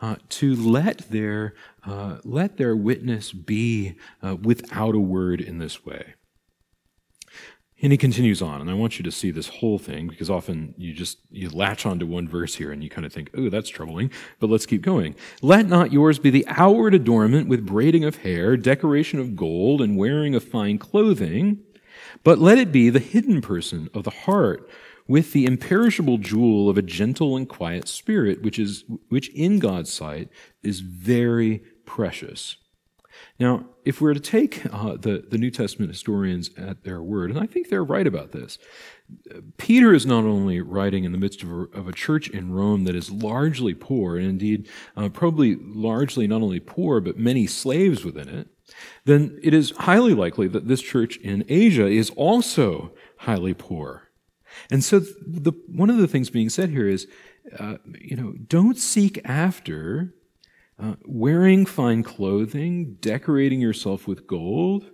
uh, 0.00 0.16
to 0.28 0.54
let 0.54 1.10
their, 1.10 1.54
uh, 1.86 2.18
let 2.24 2.56
their 2.56 2.76
witness 2.76 3.32
be 3.32 3.96
uh, 4.22 4.36
without 4.36 4.94
a 4.94 5.00
word 5.00 5.40
in 5.40 5.58
this 5.58 5.84
way. 5.84 6.14
And 7.84 7.92
he 7.92 7.98
continues 7.98 8.40
on, 8.40 8.62
and 8.62 8.70
I 8.70 8.72
want 8.72 8.98
you 8.98 9.02
to 9.02 9.12
see 9.12 9.30
this 9.30 9.48
whole 9.48 9.78
thing 9.78 10.08
because 10.08 10.30
often 10.30 10.74
you 10.78 10.94
just 10.94 11.18
you 11.30 11.50
latch 11.50 11.84
onto 11.84 12.06
one 12.06 12.26
verse 12.26 12.54
here 12.54 12.72
and 12.72 12.82
you 12.82 12.88
kind 12.88 13.04
of 13.04 13.12
think, 13.12 13.28
"Oh, 13.36 13.50
that's 13.50 13.68
troubling." 13.68 14.10
But 14.40 14.48
let's 14.48 14.64
keep 14.64 14.80
going. 14.80 15.14
Let 15.42 15.68
not 15.68 15.92
yours 15.92 16.18
be 16.18 16.30
the 16.30 16.46
outward 16.48 16.94
adornment 16.94 17.46
with 17.46 17.66
braiding 17.66 18.02
of 18.02 18.16
hair, 18.16 18.56
decoration 18.56 19.18
of 19.18 19.36
gold, 19.36 19.82
and 19.82 19.98
wearing 19.98 20.34
of 20.34 20.42
fine 20.42 20.78
clothing, 20.78 21.58
but 22.22 22.38
let 22.38 22.56
it 22.56 22.72
be 22.72 22.88
the 22.88 23.00
hidden 23.00 23.42
person 23.42 23.90
of 23.92 24.04
the 24.04 24.10
heart, 24.10 24.66
with 25.06 25.34
the 25.34 25.44
imperishable 25.44 26.16
jewel 26.16 26.70
of 26.70 26.78
a 26.78 26.82
gentle 26.82 27.36
and 27.36 27.50
quiet 27.50 27.86
spirit, 27.86 28.40
which 28.40 28.58
is 28.58 28.84
which 29.10 29.28
in 29.34 29.58
God's 29.58 29.92
sight 29.92 30.30
is 30.62 30.80
very 30.80 31.62
precious. 31.84 32.56
Now, 33.38 33.66
if 33.84 34.00
we're 34.00 34.14
to 34.14 34.20
take 34.20 34.64
uh, 34.72 34.96
the, 34.96 35.24
the 35.28 35.38
New 35.38 35.50
Testament 35.50 35.90
historians 35.90 36.50
at 36.56 36.84
their 36.84 37.02
word, 37.02 37.30
and 37.30 37.38
I 37.38 37.46
think 37.46 37.68
they're 37.68 37.84
right 37.84 38.06
about 38.06 38.32
this, 38.32 38.58
Peter 39.56 39.92
is 39.92 40.06
not 40.06 40.24
only 40.24 40.60
writing 40.60 41.04
in 41.04 41.12
the 41.12 41.18
midst 41.18 41.42
of 41.42 41.50
a, 41.50 41.60
of 41.74 41.88
a 41.88 41.92
church 41.92 42.28
in 42.28 42.52
Rome 42.52 42.84
that 42.84 42.94
is 42.94 43.10
largely 43.10 43.74
poor, 43.74 44.16
and 44.16 44.26
indeed 44.26 44.68
uh, 44.96 45.08
probably 45.08 45.56
largely 45.56 46.26
not 46.26 46.42
only 46.42 46.60
poor, 46.60 47.00
but 47.00 47.18
many 47.18 47.46
slaves 47.46 48.04
within 48.04 48.28
it, 48.28 48.48
then 49.04 49.38
it 49.42 49.52
is 49.52 49.72
highly 49.78 50.14
likely 50.14 50.48
that 50.48 50.68
this 50.68 50.80
church 50.80 51.16
in 51.18 51.44
Asia 51.48 51.86
is 51.86 52.10
also 52.10 52.92
highly 53.18 53.54
poor. 53.54 54.08
And 54.70 54.82
so 54.82 55.00
the, 55.00 55.52
one 55.66 55.90
of 55.90 55.98
the 55.98 56.08
things 56.08 56.30
being 56.30 56.48
said 56.48 56.70
here 56.70 56.88
is, 56.88 57.06
uh, 57.58 57.76
you 58.00 58.16
know, 58.16 58.34
don't 58.48 58.78
seek 58.78 59.20
after 59.24 60.14
uh, 60.78 60.94
wearing 61.04 61.66
fine 61.66 62.02
clothing, 62.02 62.96
decorating 63.00 63.60
yourself 63.60 64.06
with 64.06 64.26
gold. 64.26 64.90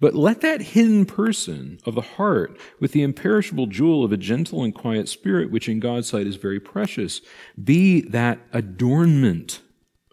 But 0.00 0.14
let 0.14 0.40
that 0.42 0.60
hidden 0.60 1.06
person 1.06 1.78
of 1.84 1.94
the 1.94 2.00
heart, 2.00 2.58
with 2.78 2.92
the 2.92 3.02
imperishable 3.02 3.66
jewel 3.66 4.04
of 4.04 4.12
a 4.12 4.16
gentle 4.16 4.62
and 4.62 4.74
quiet 4.74 5.08
spirit, 5.08 5.50
which 5.50 5.68
in 5.68 5.80
God's 5.80 6.08
sight 6.08 6.26
is 6.26 6.36
very 6.36 6.60
precious, 6.60 7.20
be 7.62 8.02
that 8.02 8.38
adornment 8.52 9.60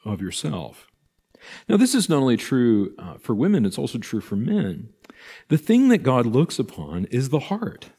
of 0.03 0.21
yourself. 0.21 0.87
Now, 1.69 1.77
this 1.77 1.93
is 1.93 2.09
not 2.09 2.17
only 2.17 2.37
true 2.37 2.95
uh, 2.97 3.15
for 3.19 3.35
women, 3.35 3.65
it's 3.65 3.77
also 3.77 3.99
true 3.99 4.21
for 4.21 4.35
men. 4.35 4.89
The 5.49 5.57
thing 5.57 5.89
that 5.89 5.99
God 5.99 6.25
looks 6.25 6.57
upon 6.57 7.05
is 7.05 7.29
the 7.29 7.39
heart. 7.39 7.89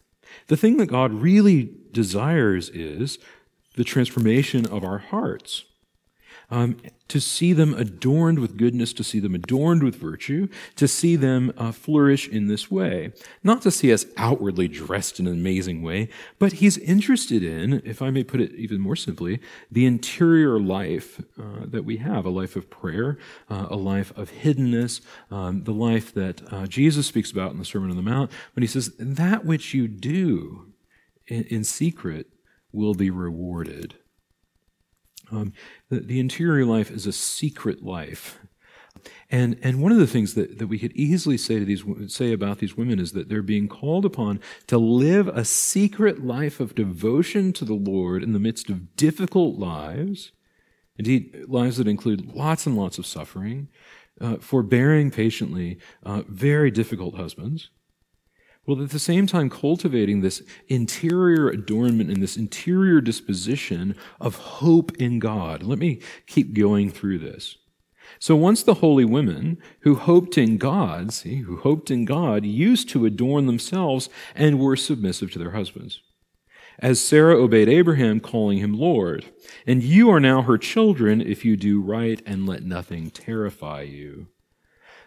The 0.49 0.57
thing 0.57 0.77
that 0.79 0.87
God 0.87 1.13
really 1.13 1.71
desires 1.93 2.69
is 2.71 3.19
the 3.77 3.85
transformation 3.85 4.67
of 4.67 4.83
our 4.83 4.99
hearts 4.99 5.66
um, 6.51 6.77
to 7.09 7.21
see 7.21 7.53
them 7.53 7.75
adorned 7.75 8.39
with 8.39 8.57
goodness, 8.57 8.93
to 8.93 9.05
see 9.05 9.21
them 9.21 9.35
adorned 9.35 9.83
with 9.83 9.97
virtue, 9.97 10.49
to 10.75 10.89
see 10.89 11.17
them 11.17 11.53
uh, 11.57 11.73
flourish 11.73 12.29
in 12.29 12.47
this 12.49 12.71
way. 12.71 13.13
Not 13.43 13.63
to 13.63 13.71
see 13.71 13.93
us 13.93 14.07
outwardly 14.17 14.69
dressed 14.69 15.21
in 15.21 15.27
an 15.27 15.33
amazing 15.33 15.83
way, 15.83 16.09
but 16.39 16.55
he's 16.55 16.79
interested 16.79 17.43
in, 17.43 17.83
if 17.85 18.03
I 18.03 18.11
may 18.11 18.25
put 18.25 18.41
it 18.41 18.53
even 18.55 18.81
more 18.81 18.97
simply, 18.97 19.41
the 19.71 19.87
interior 19.87 20.59
life 20.59 21.21
uh, 21.39 21.67
that 21.67 21.85
we 21.85 21.99
have 21.99 22.25
a 22.25 22.31
life 22.31 22.57
of 22.57 22.71
prayer, 22.71 23.19
uh, 23.49 23.67
a 23.71 23.77
life 23.77 24.17
of 24.17 24.31
hiddenness, 24.33 25.01
um, 25.31 25.65
the 25.65 25.73
life 25.73 26.13
that 26.15 26.53
uh, 26.53 26.67
Jesus 26.67 27.07
speaks 27.07 27.31
about 27.31 27.53
in 27.53 27.59
the 27.59 27.65
Sermon 27.65 27.91
on 27.91 27.97
the 27.97 28.03
Mount, 28.03 28.31
when 28.55 28.63
he 28.63 28.69
says, 28.69 28.95
That 28.99 29.45
which 29.45 29.75
you 29.75 29.87
do 29.89 30.73
in, 31.29 31.45
in 31.45 31.65
secret 31.65 32.27
will 32.73 32.95
be 32.95 33.11
rewarded. 33.11 33.97
Um, 35.31 35.53
the, 35.89 36.01
the 36.01 36.21
interior 36.21 36.65
life 36.65 36.91
is 36.91 37.07
a 37.07 37.13
secret 37.13 37.83
life. 37.85 38.39
And, 39.31 39.59
and 39.63 39.83
one 39.83 39.93
of 39.93 39.99
the 39.99 40.07
things 40.07 40.35
that, 40.35 40.59
that 40.59 40.69
we 40.69 40.79
could 40.79 40.93
easily 40.93 41.37
say 41.37 41.59
to 41.59 41.65
these 41.65 41.85
say 42.13 42.33
about 42.33 42.59
these 42.59 42.77
women 42.77 42.99
is 42.99 43.13
that 43.13 43.29
they're 43.29 43.43
being 43.43 43.69
called 43.69 44.05
upon 44.05 44.41
to 44.69 44.79
live 44.79 45.29
a 45.29 45.45
secret 45.45 46.25
life 46.25 46.61
of 46.61 46.75
devotion 46.75 47.53
to 47.55 47.65
the 47.65 47.75
Lord 47.75 48.23
in 48.23 48.33
the 48.33 48.39
midst 48.39 48.71
of 48.71 48.97
difficult 48.97 49.59
lives, 49.59 50.33
indeed 50.97 51.45
lives 51.49 51.77
that 51.77 51.89
include 51.89 52.35
lots 52.35 52.67
and 52.67 52.77
lots 52.77 52.99
of 52.99 53.07
suffering, 53.07 53.69
uh, 54.21 54.37
forbearing 54.37 55.11
patiently 55.11 55.79
uh, 56.05 56.23
very 56.29 56.71
difficult 56.71 57.17
husbands, 57.17 57.71
well, 58.67 58.83
at 58.83 58.91
the 58.91 58.99
same 58.99 59.27
time, 59.27 59.49
cultivating 59.49 60.21
this 60.21 60.43
interior 60.69 61.49
adornment 61.49 62.11
and 62.11 62.21
this 62.23 62.37
interior 62.37 63.01
disposition 63.01 63.95
of 64.21 64.37
hope 64.37 64.97
in 64.97 65.19
God. 65.21 65.63
Let 65.63 65.79
me 65.79 66.01
keep 66.27 66.55
going 66.55 66.91
through 66.91 67.21
this. 67.21 67.57
So 68.19 68.35
once 68.35 68.63
the 68.63 68.75
holy 68.75 69.05
women 69.05 69.59
who 69.81 69.95
hoped 69.95 70.39
in 70.39 70.59
God, 70.59 71.13
see, 71.13 71.39
who 71.39 71.59
hoped 71.59 71.91
in 71.91 72.05
God, 72.05 72.45
used 72.45 72.89
to 72.91 73.07
adorn 73.07 73.47
themselves 73.47 74.09
and 74.35 74.59
were 74.59 74.77
submissive 74.77 75.31
to 75.33 75.39
their 75.39 75.51
husbands. 75.53 76.01
As 76.79 77.01
Sarah 77.01 77.37
obeyed 77.37 77.69
Abraham, 77.69 78.21
calling 78.21 78.59
him 78.59 78.75
Lord. 78.75 79.27
And 79.67 79.83
you 79.83 80.11
are 80.11 80.21
now 80.21 80.43
her 80.43 80.59
children 80.59 81.21
if 81.21 81.45
you 81.45 81.57
do 81.57 81.81
right 81.81 82.21
and 82.27 82.47
let 82.47 82.65
nothing 82.65 83.11
terrify 83.11 83.83
you. 83.83 84.29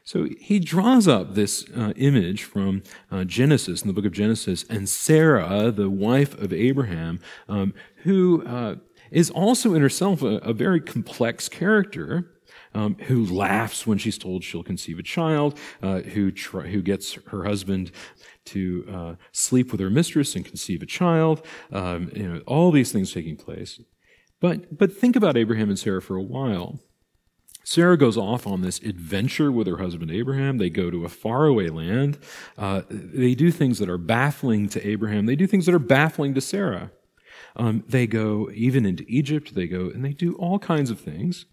So 0.04 0.28
he 0.40 0.60
draws 0.60 1.08
up 1.08 1.36
this 1.36 1.66
uh, 1.76 1.94
image 1.96 2.44
from 2.44 2.84
uh, 3.12 3.24
Genesis, 3.26 3.82
in 3.82 3.88
the 3.88 3.94
book 3.94 4.06
of 4.06 4.12
Genesis, 4.12 4.66
and 4.70 4.90
Sarah, 4.90 5.72
the 5.72 5.90
wife 5.90 6.40
of 6.42 6.52
Abraham, 6.52 7.20
um, 7.48 7.74
who 8.04 8.46
uh, 8.46 8.76
is 9.12 9.30
also 9.30 9.74
in 9.74 9.82
herself 9.82 10.22
a, 10.22 10.38
a 10.38 10.54
very 10.54 10.82
complex 10.82 11.50
character. 11.50 12.32
Um, 12.72 12.98
who 13.08 13.26
laughs 13.26 13.88
when 13.88 13.98
she's 13.98 14.20
told 14.20 14.44
she'll 14.44 14.62
conceive 14.62 15.00
a 15.00 15.04
child, 15.04 15.58
uh, 15.82 16.02
who, 16.02 16.30
tr- 16.30 16.68
who 16.68 16.84
gets 16.84 17.14
her 17.14 17.44
husband 17.44 17.92
to 18.46 18.86
uh, 18.92 19.16
sleep 19.32 19.72
with 19.72 19.82
her 19.82 19.90
mistress 19.90 20.36
and 20.36 20.46
conceive 20.46 20.84
a 20.84 20.86
child, 20.86 21.44
um, 21.72 22.12
you 22.16 22.32
know, 22.32 22.42
all 22.46 22.72
these 22.72 22.92
things 22.92 23.12
taking 23.12 23.36
place. 23.36 23.80
But, 24.40 24.78
but 24.78 24.94
think 24.94 25.16
about 25.16 25.36
Abraham 25.36 25.70
and 25.70 25.80
Sarah 25.80 26.02
for 26.02 26.16
a 26.16 26.22
while. 26.22 26.80
Sarah 27.70 27.98
goes 27.98 28.18
off 28.18 28.48
on 28.48 28.62
this 28.62 28.80
adventure 28.80 29.52
with 29.52 29.68
her 29.68 29.78
husband 29.78 30.10
Abraham. 30.10 30.58
They 30.58 30.72
go 30.72 30.90
to 30.90 31.06
a 31.06 31.08
faraway 31.08 31.68
land. 31.68 32.18
Uh, 32.58 32.82
they 32.90 33.36
do 33.36 33.52
things 33.52 33.78
that 33.78 33.88
are 33.88 34.00
baffling 34.00 34.68
to 34.70 34.88
Abraham. 34.88 35.28
They 35.28 35.36
do 35.36 35.46
things 35.46 35.68
that 35.68 35.76
are 35.76 35.78
baffling 35.78 36.34
to 36.34 36.42
Sarah. 36.42 36.90
Um, 37.56 37.84
they 37.88 38.08
go 38.08 38.50
even 38.56 38.88
into 38.88 39.06
Egypt. 39.08 39.54
They 39.54 39.68
go 39.68 39.82
and 39.82 40.04
they 40.04 40.14
do 40.14 40.34
all 40.38 40.58
kinds 40.58 40.90
of 40.90 41.00
things. 41.00 41.46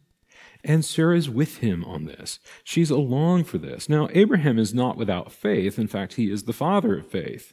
And 0.64 0.86
Sarah 0.86 1.18
is 1.18 1.28
with 1.28 1.58
him 1.58 1.84
on 1.84 2.06
this. 2.06 2.40
She's 2.64 2.90
along 2.90 3.44
for 3.44 3.58
this. 3.58 3.86
Now, 3.86 4.08
Abraham 4.14 4.58
is 4.58 4.72
not 4.72 4.96
without 4.96 5.30
faith. 5.30 5.78
In 5.78 5.86
fact, 5.86 6.14
he 6.14 6.30
is 6.30 6.44
the 6.44 6.54
father 6.54 6.96
of 6.96 7.06
faith. 7.06 7.52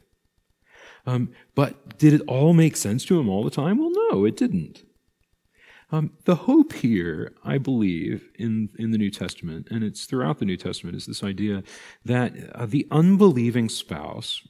Um, 1.05 1.34
but 1.53 1.98
did 1.98 2.13
it 2.13 2.22
all 2.29 2.53
make 2.53 2.77
sense 2.77 3.03
to 3.05 3.20
him 3.20 3.27
all 3.27 3.43
the 3.43 3.51
time? 3.51 3.77
Well, 3.79 3.91
no, 4.10 4.24
it 4.24 4.38
didn't. 4.38 4.84
Um, 5.93 6.13
the 6.25 6.33
hope 6.33 6.73
here, 6.73 7.35
I 7.43 7.59
believe, 7.59 8.31
in, 8.39 8.69
in 8.79 8.89
the 8.89 8.97
New 8.97 9.12
Testament, 9.12 9.67
and 9.69 9.83
it's 9.83 10.05
throughout 10.05 10.39
the 10.39 10.45
New 10.45 10.57
Testament, 10.57 10.97
is 10.97 11.05
this 11.05 11.23
idea 11.23 11.62
that 12.03 12.33
uh, 12.55 12.65
the 12.65 12.88
unbelieving 12.89 13.69
spouse 13.69 14.41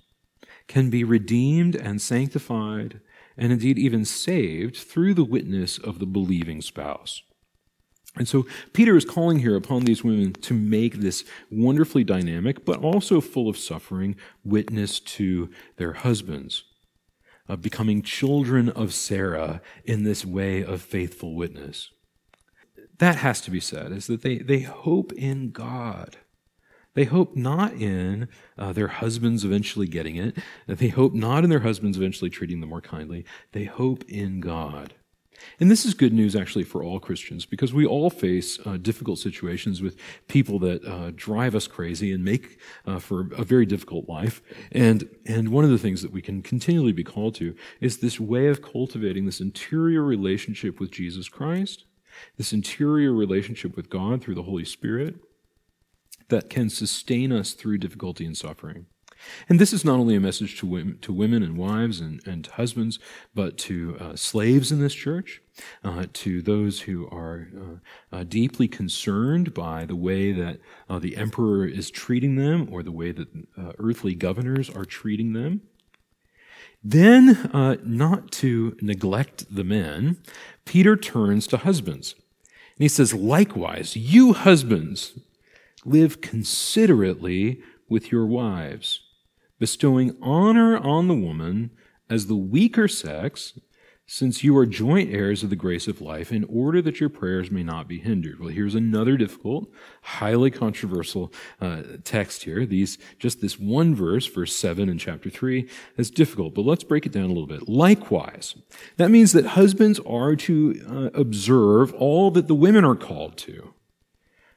can 0.70 0.90
be 0.90 1.04
redeemed 1.04 1.76
and 1.76 2.02
sanctified, 2.02 3.02
and 3.36 3.52
indeed 3.52 3.78
even 3.78 4.06
saved 4.06 4.78
through 4.78 5.14
the 5.14 5.26
witness 5.26 5.78
of 5.78 6.00
the 6.00 6.06
believing 6.06 6.62
spouse. 6.62 7.22
And 8.16 8.26
so 8.26 8.46
Peter 8.72 8.96
is 8.96 9.04
calling 9.04 9.40
here 9.40 9.58
upon 9.58 9.84
these 9.84 10.02
women 10.02 10.32
to 10.32 10.54
make 10.54 11.02
this 11.02 11.26
wonderfully 11.52 12.06
dynamic, 12.06 12.64
but 12.64 12.80
also 12.80 13.20
full 13.20 13.50
of 13.50 13.58
suffering, 13.58 14.16
witness 14.46 15.02
to 15.02 15.50
their 15.76 15.92
husbands 15.92 16.64
of 17.48 17.62
becoming 17.62 18.02
children 18.02 18.70
of 18.70 18.94
Sarah 18.94 19.62
in 19.84 20.04
this 20.04 20.26
way 20.26 20.64
of 20.64 20.82
faithful 20.82 21.36
witness. 21.36 21.92
That 23.00 23.18
has 23.18 23.42
to 23.42 23.52
be 23.52 23.60
said, 23.60 23.92
is 23.92 24.08
that 24.08 24.22
they, 24.22 24.38
they 24.38 24.62
hope 24.62 25.12
in 25.14 25.52
God. 25.52 26.18
They 26.94 27.06
hope 27.06 27.36
not 27.36 27.74
in 27.74 28.28
uh, 28.58 28.72
their 28.72 28.88
husbands 28.88 29.44
eventually 29.44 29.88
getting 29.88 30.16
it. 30.16 30.38
They 30.68 30.90
hope 30.90 31.14
not 31.14 31.44
in 31.44 31.50
their 31.50 31.62
husbands 31.62 31.98
eventually 31.98 32.30
treating 32.30 32.60
them 32.60 32.70
more 32.70 32.82
kindly. 32.82 33.26
They 33.52 33.64
hope 33.64 34.04
in 34.08 34.40
God. 34.40 34.94
And 35.60 35.70
this 35.70 35.86
is 35.86 35.94
good 35.94 36.14
news 36.14 36.36
actually 36.36 36.64
for 36.64 36.84
all 36.84 37.00
Christians 37.00 37.46
because 37.46 37.74
we 37.74 37.86
all 37.86 38.10
face 38.10 38.60
uh, 38.66 38.78
difficult 38.78 39.20
situations 39.20 39.82
with 39.82 39.98
people 40.28 40.60
that 40.60 40.86
uh, 40.86 41.12
drive 41.16 41.56
us 41.56 41.68
crazy 41.68 42.12
and 42.12 42.24
make 42.24 42.60
uh, 42.86 43.00
for 43.00 43.32
a 43.34 43.44
very 43.44 43.66
difficult 43.66 44.08
life. 44.10 44.42
And, 44.72 45.10
and 45.26 45.50
one 45.50 45.64
of 45.64 45.72
the 45.72 45.78
things 45.78 46.02
that 46.02 46.12
we 46.12 46.22
can 46.22 46.42
continually 46.42 46.92
be 46.92 47.04
called 47.04 47.36
to 47.36 47.56
is 47.80 47.98
this 47.98 48.20
way 48.20 48.48
of 48.48 48.62
cultivating 48.62 49.26
this 49.26 49.40
interior 49.40 50.04
relationship 50.04 50.80
with 50.80 50.92
Jesus 50.92 51.30
Christ, 51.30 51.86
this 52.38 52.54
interior 52.54 53.14
relationship 53.14 53.76
with 53.76 53.90
God 53.90 54.22
through 54.22 54.36
the 54.36 54.44
Holy 54.44 54.66
Spirit 54.66 55.16
that 56.30 56.50
can 56.50 56.70
sustain 56.70 57.32
us 57.32 57.54
through 57.54 57.78
difficulty 57.78 58.26
and 58.26 58.38
suffering. 58.38 58.88
And 59.50 59.60
this 59.60 59.74
is 59.74 59.84
not 59.84 60.00
only 60.00 60.16
a 60.16 60.20
message 60.20 60.58
to 60.60 60.66
women, 60.66 60.98
to 61.02 61.14
women 61.14 61.44
and 61.44 61.58
wives 61.58 62.00
and, 62.00 62.26
and 62.26 62.46
husbands, 62.48 63.00
but 63.34 63.58
to 63.60 63.98
uh, 64.00 64.16
slaves 64.16 64.72
in 64.72 64.80
this 64.80 64.94
church, 64.94 65.42
uh, 65.84 66.06
to 66.14 66.42
those 66.42 66.82
who 66.82 67.08
are 67.10 67.50
uh, 67.56 68.16
uh 68.16 68.24
deeply 68.24 68.68
concerned 68.68 69.54
by 69.54 69.86
the 69.86 69.96
way 69.96 70.32
that 70.32 70.60
uh, 70.90 71.00
the 71.00 71.18
emperor 71.18 71.66
is 71.66 71.92
treating 71.92 72.36
them 72.36 72.68
or 72.72 72.84
the 72.84 72.92
way 72.92 73.12
that 73.12 73.28
uh, 73.58 73.74
earthly 73.78 74.16
governors 74.16 74.70
are 74.70 74.86
treating 74.86 75.34
them. 75.34 75.62
Then, 76.86 77.50
not 77.86 78.30
to 78.34 78.76
neglect 78.82 79.46
the 79.50 79.64
men, 79.64 80.18
Peter 80.66 80.98
turns 80.98 81.48
to 81.48 81.58
husbands. 81.58 82.14
And 82.76 82.84
he 82.84 82.90
says, 82.90 83.14
Likewise, 83.14 83.96
you 83.96 84.34
husbands, 84.34 85.18
live 85.86 86.20
considerately 86.20 87.62
with 87.88 88.12
your 88.12 88.26
wives 88.26 89.03
bestowing 89.64 90.14
honor 90.22 90.78
on 90.78 91.08
the 91.08 91.14
woman 91.14 91.72
as 92.10 92.28
the 92.28 92.36
weaker 92.36 92.86
sex, 92.86 93.58
since 94.06 94.44
you 94.44 94.58
are 94.58 94.66
joint 94.66 95.10
heirs 95.10 95.42
of 95.42 95.50
the 95.50 95.56
grace 95.56 95.88
of 95.88 96.02
life, 96.02 96.34
in 96.34 96.44
order 96.50 96.82
that 96.82 97.00
your 97.00 97.08
prayers 97.08 97.50
may 97.50 97.64
not 97.64 97.88
be 97.88 97.98
hindered. 97.98 98.42
Well, 98.42 98.50
here's 98.50 98.76
another 98.76 99.16
difficult, 99.16 99.72
highly 100.02 100.52
controversial 100.52 101.32
uh, 101.62 101.84
text 102.04 102.44
here. 102.44 102.66
These, 102.66 102.98
just 103.20 103.40
this 103.40 103.58
one 103.58 103.96
verse, 103.96 104.26
verse 104.26 104.54
7 104.54 104.90
in 104.90 104.98
chapter 104.98 105.30
3, 105.30 105.70
is 105.96 106.12
difficult, 106.12 106.56
but 106.56 106.66
let's 106.66 106.84
break 106.84 107.06
it 107.06 107.14
down 107.14 107.24
a 107.24 107.28
little 107.28 107.48
bit. 107.48 107.70
Likewise, 107.70 108.56
that 108.98 109.12
means 109.12 109.32
that 109.32 109.46
husbands 109.46 109.98
are 110.06 110.36
to 110.36 110.86
uh, 110.90 111.18
observe 111.18 111.94
all 111.94 112.32
that 112.32 112.50
the 112.50 112.54
women 112.54 112.84
are 112.84 112.98
called 112.98 113.38
to. 113.38 113.74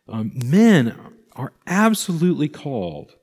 Um, 0.08 0.32
men 0.34 0.98
are 1.36 1.52
absolutely 1.64 2.48
called 2.48 3.14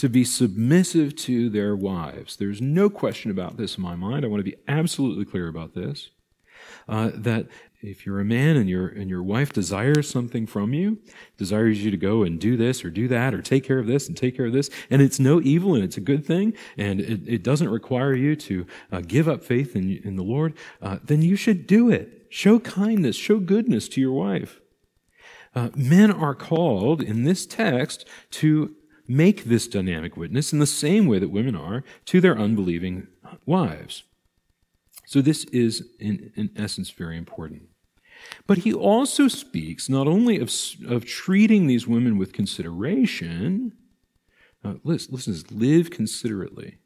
to 0.00 0.08
be 0.08 0.24
submissive 0.24 1.14
to 1.14 1.50
their 1.50 1.76
wives. 1.76 2.36
There's 2.36 2.62
no 2.62 2.88
question 2.88 3.30
about 3.30 3.58
this 3.58 3.76
in 3.76 3.82
my 3.82 3.94
mind. 3.94 4.24
I 4.24 4.28
want 4.28 4.40
to 4.40 4.50
be 4.50 4.56
absolutely 4.66 5.26
clear 5.26 5.46
about 5.46 5.74
this. 5.74 6.08
Uh, 6.88 7.10
that 7.14 7.48
if 7.82 8.06
you're 8.06 8.18
a 8.18 8.24
man 8.24 8.56
and 8.56 8.66
your 8.66 8.88
and 8.88 9.10
your 9.10 9.22
wife 9.22 9.52
desires 9.52 10.08
something 10.08 10.46
from 10.46 10.72
you, 10.72 10.98
desires 11.36 11.84
you 11.84 11.90
to 11.90 11.98
go 11.98 12.22
and 12.22 12.40
do 12.40 12.56
this 12.56 12.82
or 12.82 12.88
do 12.88 13.08
that 13.08 13.34
or 13.34 13.42
take 13.42 13.62
care 13.62 13.78
of 13.78 13.86
this 13.86 14.08
and 14.08 14.16
take 14.16 14.38
care 14.38 14.46
of 14.46 14.54
this, 14.54 14.70
and 14.88 15.02
it's 15.02 15.20
no 15.20 15.38
evil 15.42 15.74
and 15.74 15.84
it's 15.84 15.98
a 15.98 16.02
good 16.02 16.24
thing, 16.24 16.54
and 16.78 17.00
it, 17.00 17.20
it 17.26 17.42
doesn't 17.42 17.68
require 17.68 18.14
you 18.14 18.34
to 18.36 18.66
uh, 18.90 19.02
give 19.02 19.28
up 19.28 19.44
faith 19.44 19.76
in, 19.76 20.00
in 20.02 20.16
the 20.16 20.22
Lord, 20.22 20.54
uh, 20.80 20.98
then 21.04 21.20
you 21.20 21.36
should 21.36 21.66
do 21.66 21.90
it. 21.90 22.26
Show 22.30 22.58
kindness, 22.58 23.16
show 23.16 23.38
goodness 23.38 23.86
to 23.90 24.00
your 24.00 24.12
wife. 24.12 24.60
Uh, 25.54 25.68
men 25.74 26.10
are 26.10 26.34
called 26.34 27.02
in 27.02 27.24
this 27.24 27.44
text 27.44 28.06
to 28.30 28.74
make 29.10 29.44
this 29.44 29.66
dynamic 29.66 30.16
witness 30.16 30.52
in 30.52 30.60
the 30.60 30.66
same 30.66 31.06
way 31.06 31.18
that 31.18 31.30
women 31.30 31.56
are 31.56 31.82
to 32.04 32.20
their 32.20 32.38
unbelieving 32.38 33.08
wives. 33.44 34.04
So, 35.04 35.20
this 35.20 35.44
is, 35.46 35.88
in, 35.98 36.32
in 36.36 36.50
essence, 36.56 36.90
very 36.90 37.18
important. 37.18 37.62
But 38.46 38.58
he 38.58 38.72
also 38.72 39.26
speaks 39.26 39.88
not 39.88 40.06
only 40.06 40.38
of, 40.38 40.52
of 40.86 41.04
treating 41.04 41.66
these 41.66 41.88
women 41.88 42.18
with 42.18 42.32
consideration, 42.32 43.72
uh, 44.64 44.74
listen, 44.84 45.14
listen, 45.14 45.42
live 45.50 45.90
considerately. 45.90 46.78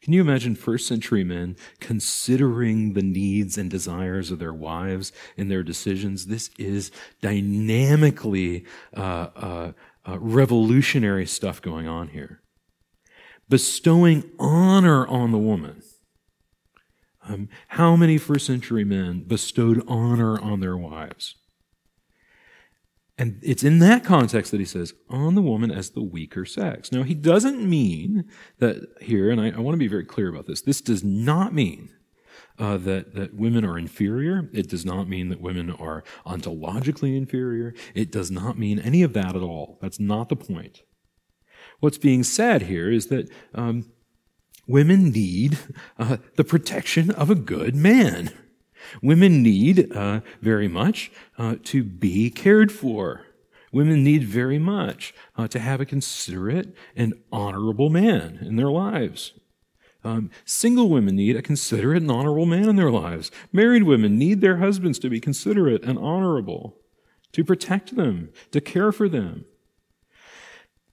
Can 0.00 0.12
you 0.12 0.20
imagine 0.20 0.54
first 0.54 0.86
century 0.86 1.24
men 1.24 1.56
considering 1.80 2.94
the 2.94 3.02
needs 3.02 3.58
and 3.58 3.70
desires 3.70 4.30
of 4.30 4.38
their 4.38 4.54
wives 4.54 5.12
in 5.36 5.48
their 5.48 5.62
decisions? 5.62 6.26
This 6.26 6.50
is 6.58 6.90
dynamically 7.20 8.64
uh, 8.96 9.28
uh, 9.36 9.72
uh, 10.06 10.18
revolutionary 10.18 11.26
stuff 11.26 11.62
going 11.62 11.86
on 11.88 12.08
here. 12.08 12.42
Bestowing 13.48 14.30
honor 14.38 15.06
on 15.06 15.32
the 15.32 15.38
woman. 15.38 15.82
Um, 17.26 17.48
how 17.68 17.96
many 17.96 18.18
first 18.18 18.46
century 18.46 18.84
men 18.84 19.24
bestowed 19.26 19.82
honor 19.86 20.38
on 20.40 20.60
their 20.60 20.76
wives? 20.76 21.34
And 23.18 23.40
it's 23.42 23.64
in 23.64 23.80
that 23.80 24.04
context 24.04 24.52
that 24.52 24.60
he 24.60 24.66
says, 24.66 24.94
on 25.10 25.34
the 25.34 25.42
woman 25.42 25.72
as 25.72 25.90
the 25.90 26.02
weaker 26.02 26.44
sex. 26.44 26.92
Now, 26.92 27.02
he 27.02 27.14
doesn't 27.14 27.68
mean 27.68 28.24
that 28.60 28.86
here, 29.00 29.30
and 29.30 29.40
I, 29.40 29.50
I 29.50 29.58
want 29.58 29.74
to 29.74 29.78
be 29.78 29.88
very 29.88 30.04
clear 30.04 30.28
about 30.28 30.46
this, 30.46 30.62
this 30.62 30.80
does 30.80 31.02
not 31.02 31.52
mean 31.52 31.90
uh, 32.58 32.76
that, 32.78 33.14
that 33.14 33.34
women 33.34 33.64
are 33.64 33.78
inferior. 33.78 34.48
It 34.52 34.68
does 34.68 34.84
not 34.84 35.08
mean 35.08 35.28
that 35.28 35.40
women 35.40 35.70
are 35.70 36.04
ontologically 36.26 37.16
inferior. 37.16 37.74
It 37.94 38.10
does 38.10 38.30
not 38.30 38.58
mean 38.58 38.78
any 38.78 39.02
of 39.02 39.12
that 39.12 39.36
at 39.36 39.42
all. 39.42 39.78
That's 39.80 40.00
not 40.00 40.28
the 40.28 40.36
point. 40.36 40.82
What's 41.80 41.98
being 41.98 42.24
said 42.24 42.62
here 42.62 42.90
is 42.90 43.06
that 43.06 43.30
um, 43.54 43.90
women 44.66 45.10
need 45.10 45.58
uh, 45.98 46.18
the 46.36 46.44
protection 46.44 47.10
of 47.10 47.30
a 47.30 47.34
good 47.34 47.76
man. 47.76 48.32
Women 49.02 49.42
need 49.42 49.92
uh, 49.92 50.20
very 50.40 50.68
much 50.68 51.10
uh, 51.36 51.56
to 51.64 51.84
be 51.84 52.30
cared 52.30 52.72
for. 52.72 53.26
Women 53.72 54.02
need 54.02 54.24
very 54.24 54.58
much 54.58 55.14
uh, 55.36 55.46
to 55.48 55.58
have 55.58 55.80
a 55.80 55.86
considerate 55.86 56.74
and 56.96 57.14
honorable 57.30 57.90
man 57.90 58.38
in 58.40 58.56
their 58.56 58.70
lives. 58.70 59.34
Um, 60.04 60.30
single 60.44 60.88
women 60.88 61.16
need 61.16 61.36
a 61.36 61.42
considerate 61.42 62.02
and 62.02 62.10
honorable 62.10 62.46
man 62.46 62.68
in 62.68 62.76
their 62.76 62.90
lives. 62.90 63.30
Married 63.52 63.82
women 63.82 64.16
need 64.16 64.40
their 64.40 64.58
husbands 64.58 64.98
to 65.00 65.10
be 65.10 65.20
considerate 65.20 65.82
and 65.82 65.98
honorable, 65.98 66.76
to 67.32 67.44
protect 67.44 67.96
them, 67.96 68.30
to 68.52 68.60
care 68.60 68.92
for 68.92 69.08
them. 69.08 69.44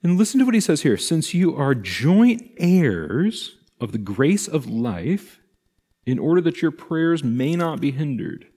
And 0.01 0.17
listen 0.17 0.39
to 0.39 0.45
what 0.45 0.55
he 0.55 0.59
says 0.59 0.81
here. 0.81 0.97
Since 0.97 1.33
you 1.33 1.55
are 1.55 1.75
joint 1.75 2.51
heirs 2.57 3.57
of 3.79 3.91
the 3.91 3.97
grace 3.97 4.47
of 4.47 4.67
life, 4.67 5.39
in 6.05 6.19
order 6.19 6.41
that 6.41 6.61
your 6.61 6.71
prayers 6.71 7.23
may 7.23 7.55
not 7.55 7.81
be 7.81 7.91
hindered. 7.91 8.47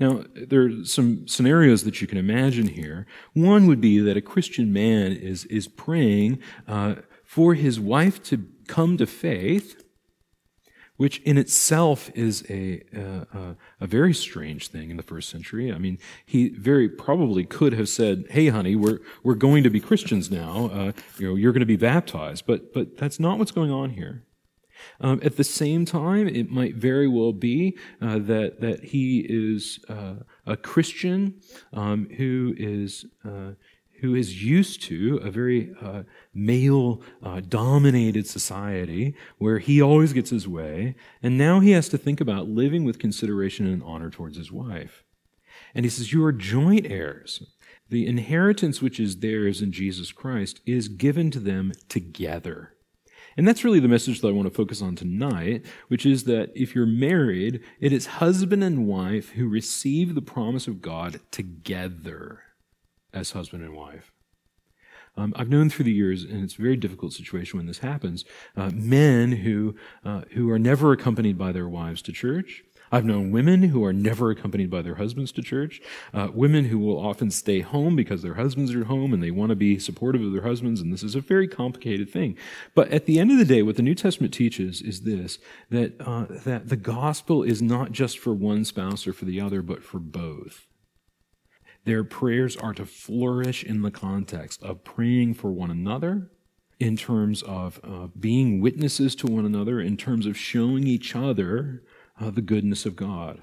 Now, 0.00 0.24
there 0.34 0.66
are 0.66 0.84
some 0.84 1.26
scenarios 1.26 1.82
that 1.84 2.00
you 2.00 2.06
can 2.06 2.18
imagine 2.18 2.68
here. 2.68 3.06
One 3.34 3.66
would 3.66 3.80
be 3.80 3.98
that 3.98 4.16
a 4.16 4.22
Christian 4.22 4.72
man 4.72 5.12
is, 5.12 5.44
is 5.46 5.66
praying 5.66 6.38
uh, 6.66 6.96
for 7.24 7.54
his 7.54 7.80
wife 7.80 8.22
to 8.24 8.36
come 8.68 8.96
to 8.98 9.06
faith, 9.06 9.82
which 10.96 11.20
in 11.22 11.38
itself 11.38 12.10
is 12.14 12.44
a, 12.50 12.82
a, 12.92 13.56
a, 13.80 13.86
very 13.86 14.12
strange 14.12 14.68
thing 14.68 14.90
in 14.90 14.96
the 14.96 15.02
first 15.02 15.28
century. 15.28 15.72
I 15.72 15.78
mean, 15.78 15.98
he 16.26 16.50
very 16.50 16.88
probably 16.88 17.44
could 17.44 17.72
have 17.72 17.88
said, 17.88 18.26
"Hey, 18.30 18.48
honey, 18.48 18.76
we're 18.76 18.98
we're 19.22 19.34
going 19.34 19.62
to 19.64 19.70
be 19.70 19.80
Christians 19.80 20.30
now. 20.30 20.70
Uh, 20.72 20.92
you 21.18 21.28
know, 21.28 21.34
you're 21.36 21.52
going 21.52 21.60
to 21.60 21.66
be 21.66 21.76
baptized." 21.76 22.46
But 22.46 22.72
but 22.74 22.96
that's 22.96 23.18
not 23.18 23.38
what's 23.38 23.52
going 23.52 23.70
on 23.70 23.90
here. 23.90 24.24
Um, 25.00 25.20
at 25.22 25.36
the 25.36 25.44
same 25.44 25.84
time, 25.84 26.28
it 26.28 26.50
might 26.50 26.74
very 26.74 27.08
well 27.08 27.32
be 27.32 27.76
uh, 28.00 28.18
that 28.18 28.60
that 28.60 28.84
he 28.84 29.20
is 29.28 29.80
uh, 29.88 30.14
a 30.46 30.56
Christian 30.56 31.40
um, 31.72 32.08
who 32.16 32.54
is 32.56 33.06
uh, 33.24 33.52
who 34.00 34.14
is 34.14 34.42
used 34.44 34.82
to 34.82 35.16
a 35.18 35.30
very 35.30 35.74
uh, 35.82 36.02
male 36.32 37.02
uh, 37.22 37.40
dominated 37.40 38.26
society 38.26 39.14
where 39.38 39.58
he 39.58 39.82
always 39.82 40.12
gets 40.12 40.30
his 40.30 40.46
way, 40.46 40.94
and 41.22 41.36
now 41.36 41.60
he 41.60 41.72
has 41.72 41.88
to 41.88 41.98
think 41.98 42.20
about 42.20 42.48
living 42.48 42.84
with 42.84 42.98
consideration 42.98 43.66
and 43.66 43.82
honor 43.82 44.10
towards 44.10 44.36
his 44.36 44.52
wife. 44.52 45.04
And 45.74 45.84
he 45.84 45.90
says, 45.90 46.12
You 46.12 46.24
are 46.24 46.32
joint 46.32 46.86
heirs. 46.86 47.42
The 47.90 48.06
inheritance 48.06 48.82
which 48.82 49.00
is 49.00 49.20
theirs 49.20 49.62
in 49.62 49.72
Jesus 49.72 50.12
Christ 50.12 50.60
is 50.66 50.88
given 50.88 51.30
to 51.30 51.40
them 51.40 51.72
together. 51.88 52.74
And 53.36 53.46
that's 53.46 53.64
really 53.64 53.80
the 53.80 53.88
message 53.88 54.20
that 54.20 54.28
I 54.28 54.32
want 54.32 54.48
to 54.48 54.54
focus 54.54 54.82
on 54.82 54.96
tonight, 54.96 55.64
which 55.86 56.04
is 56.04 56.24
that 56.24 56.50
if 56.54 56.74
you're 56.74 56.86
married, 56.86 57.62
it 57.80 57.92
is 57.92 58.06
husband 58.06 58.64
and 58.64 58.86
wife 58.86 59.30
who 59.30 59.48
receive 59.48 60.14
the 60.14 60.22
promise 60.22 60.66
of 60.66 60.82
God 60.82 61.20
together 61.30 62.42
as 63.18 63.32
husband 63.32 63.62
and 63.62 63.74
wife. 63.74 64.12
Um, 65.16 65.32
I've 65.36 65.48
known 65.48 65.68
through 65.68 65.86
the 65.86 65.92
years, 65.92 66.22
and 66.22 66.44
it's 66.44 66.54
a 66.54 66.62
very 66.62 66.76
difficult 66.76 67.12
situation 67.12 67.58
when 67.58 67.66
this 67.66 67.78
happens, 67.78 68.24
uh, 68.56 68.70
men 68.72 69.32
who, 69.32 69.74
uh, 70.04 70.22
who 70.30 70.48
are 70.50 70.60
never 70.60 70.92
accompanied 70.92 71.36
by 71.36 71.50
their 71.50 71.68
wives 71.68 72.02
to 72.02 72.12
church. 72.12 72.62
I've 72.90 73.04
known 73.04 73.32
women 73.32 73.64
who 73.64 73.84
are 73.84 73.92
never 73.92 74.30
accompanied 74.30 74.70
by 74.70 74.80
their 74.80 74.94
husbands 74.94 75.32
to 75.32 75.42
church, 75.42 75.82
uh, 76.14 76.28
women 76.32 76.66
who 76.66 76.78
will 76.78 76.98
often 76.98 77.30
stay 77.30 77.60
home 77.60 77.96
because 77.96 78.22
their 78.22 78.34
husbands 78.34 78.74
are 78.74 78.84
home 78.84 79.12
and 79.12 79.22
they 79.22 79.32
want 79.32 79.50
to 79.50 79.56
be 79.56 79.78
supportive 79.78 80.22
of 80.22 80.32
their 80.32 80.42
husbands, 80.42 80.80
and 80.80 80.92
this 80.92 81.02
is 81.02 81.16
a 81.16 81.20
very 81.20 81.48
complicated 81.48 82.08
thing. 82.08 82.36
But 82.74 82.88
at 82.90 83.06
the 83.06 83.18
end 83.18 83.32
of 83.32 83.38
the 83.38 83.44
day, 83.44 83.62
what 83.62 83.76
the 83.76 83.82
New 83.82 83.96
Testament 83.96 84.32
teaches 84.32 84.80
is 84.80 85.02
this 85.02 85.38
that, 85.68 86.00
uh, 86.00 86.26
that 86.44 86.68
the 86.68 86.76
gospel 86.76 87.42
is 87.42 87.60
not 87.60 87.90
just 87.90 88.18
for 88.18 88.32
one 88.32 88.64
spouse 88.64 89.06
or 89.06 89.12
for 89.12 89.24
the 89.24 89.40
other, 89.40 89.62
but 89.62 89.82
for 89.82 89.98
both. 89.98 90.67
Their 91.88 92.04
prayers 92.04 92.54
are 92.54 92.74
to 92.74 92.84
flourish 92.84 93.64
in 93.64 93.80
the 93.80 93.90
context 93.90 94.62
of 94.62 94.84
praying 94.84 95.32
for 95.32 95.50
one 95.50 95.70
another 95.70 96.30
in 96.78 96.98
terms 96.98 97.42
of 97.42 97.80
uh, 97.82 98.08
being 98.08 98.60
witnesses 98.60 99.14
to 99.14 99.26
one 99.26 99.46
another, 99.46 99.80
in 99.80 99.96
terms 99.96 100.26
of 100.26 100.36
showing 100.36 100.86
each 100.86 101.16
other 101.16 101.82
uh, 102.20 102.28
the 102.28 102.42
goodness 102.42 102.84
of 102.84 102.94
God. 102.94 103.40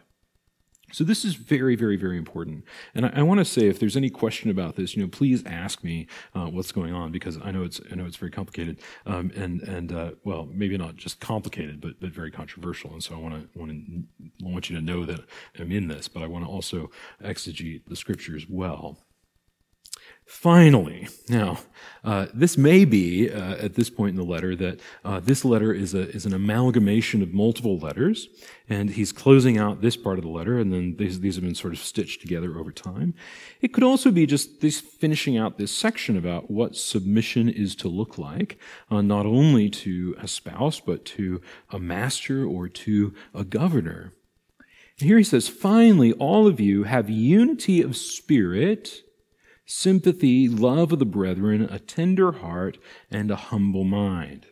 So 0.92 1.04
this 1.04 1.26
is 1.26 1.36
very, 1.36 1.76
very, 1.76 1.98
very 1.98 2.18
important. 2.18 2.64
And 2.94 3.06
I, 3.08 3.14
I 3.16 3.22
want 3.24 3.40
to 3.40 3.46
say, 3.46 3.68
if 3.68 3.80
there's 3.80 3.98
any 3.98 4.10
question 4.10 4.50
about 4.50 4.76
this, 4.76 4.96
you 4.96 5.02
know, 5.02 5.10
please 5.10 5.44
ask 5.46 5.84
me 5.84 6.08
uh, 6.34 6.46
what's 6.46 6.72
going 6.72 6.94
on 6.94 7.12
because 7.12 7.38
I 7.44 7.52
know 7.52 7.64
it's 7.64 7.82
I 7.92 7.96
know 7.96 8.06
it's 8.06 8.18
very 8.18 8.32
complicated 8.32 8.80
um, 9.06 9.32
and 9.36 9.62
and 9.64 9.92
uh, 9.92 10.12
well, 10.24 10.48
maybe 10.52 10.78
not 10.78 10.96
just 10.96 11.20
complicated, 11.20 11.82
but 11.82 12.00
but 12.00 12.12
very 12.12 12.32
controversial. 12.32 12.92
And 12.94 13.04
so 13.04 13.16
I 13.16 13.18
want 13.18 13.54
to 13.54 13.60
want 13.60 13.72
to 13.72 14.46
want 14.46 14.70
you 14.70 14.76
to 14.76 14.82
know 14.82 15.06
that 15.06 15.22
I'm 15.60 15.72
in 15.72 15.88
this, 15.88 16.08
but 16.08 16.24
I 16.24 16.28
want 16.28 16.46
to 16.46 16.50
also 16.50 16.92
exegete 17.24 17.82
the 17.88 17.96
scriptures 17.96 18.46
well. 18.50 18.98
Finally, 20.26 21.08
now, 21.30 21.60
uh, 22.04 22.26
this 22.34 22.58
may 22.58 22.84
be 22.84 23.32
uh, 23.32 23.58
at 23.58 23.76
this 23.76 23.92
point 23.92 24.10
in 24.12 24.16
the 24.16 24.24
letter 24.24 24.56
that 24.56 24.80
uh, 25.04 25.20
this 25.20 25.46
letter 25.46 25.72
is, 25.72 25.94
a, 25.94 26.10
is 26.10 26.26
an 26.26 26.34
amalgamation 26.34 27.22
of 27.22 27.32
multiple 27.32 27.78
letters, 27.78 28.28
and 28.68 28.90
he's 28.90 29.12
closing 29.12 29.60
out 29.60 29.82
this 29.82 29.96
part 29.96 30.18
of 30.18 30.24
the 30.24 30.30
letter, 30.30 30.58
and 30.58 30.74
then 30.74 30.96
these, 30.98 31.20
these 31.20 31.36
have 31.36 31.44
been 31.44 31.54
sort 31.54 31.74
of 31.74 31.80
stitched 31.80 32.22
together 32.22 32.58
over 32.58 32.72
time. 32.72 33.14
It 33.62 33.72
could 33.72 33.84
also 33.84 34.10
be 34.10 34.26
just 34.26 34.62
this 34.62 34.80
finishing 34.80 35.38
out 35.38 35.60
this 35.60 35.72
section 35.72 36.18
about 36.18 36.50
what 36.50 36.76
submission 36.76 37.48
is 37.48 37.76
to 37.76 37.88
look 37.88 38.18
like, 38.18 38.58
uh, 38.90 39.02
not 39.02 39.28
only 39.28 39.70
to 39.70 40.16
a 40.20 40.28
spouse, 40.28 40.80
but 40.80 41.06
to 41.06 41.40
a 41.70 41.78
master 41.78 42.44
or 42.46 42.68
to 42.68 43.14
a 43.36 43.44
governor. 43.44 44.12
And 45.00 45.08
here 45.08 45.20
he 45.20 45.24
says, 45.24 45.48
finally, 45.48 46.14
all 46.14 46.48
of 46.48 46.60
you 46.60 46.84
have 46.84 47.12
unity 47.12 47.84
of 47.84 47.96
spirit 47.96 49.04
sympathy, 49.66 50.48
love 50.48 50.92
of 50.92 51.00
the 51.00 51.06
brethren, 51.06 51.64
a 51.64 51.80
tender 51.80 52.34
heart, 52.34 52.78
and 53.10 53.32
a 53.32 53.36
humble 53.36 53.84
mind. 53.84 54.48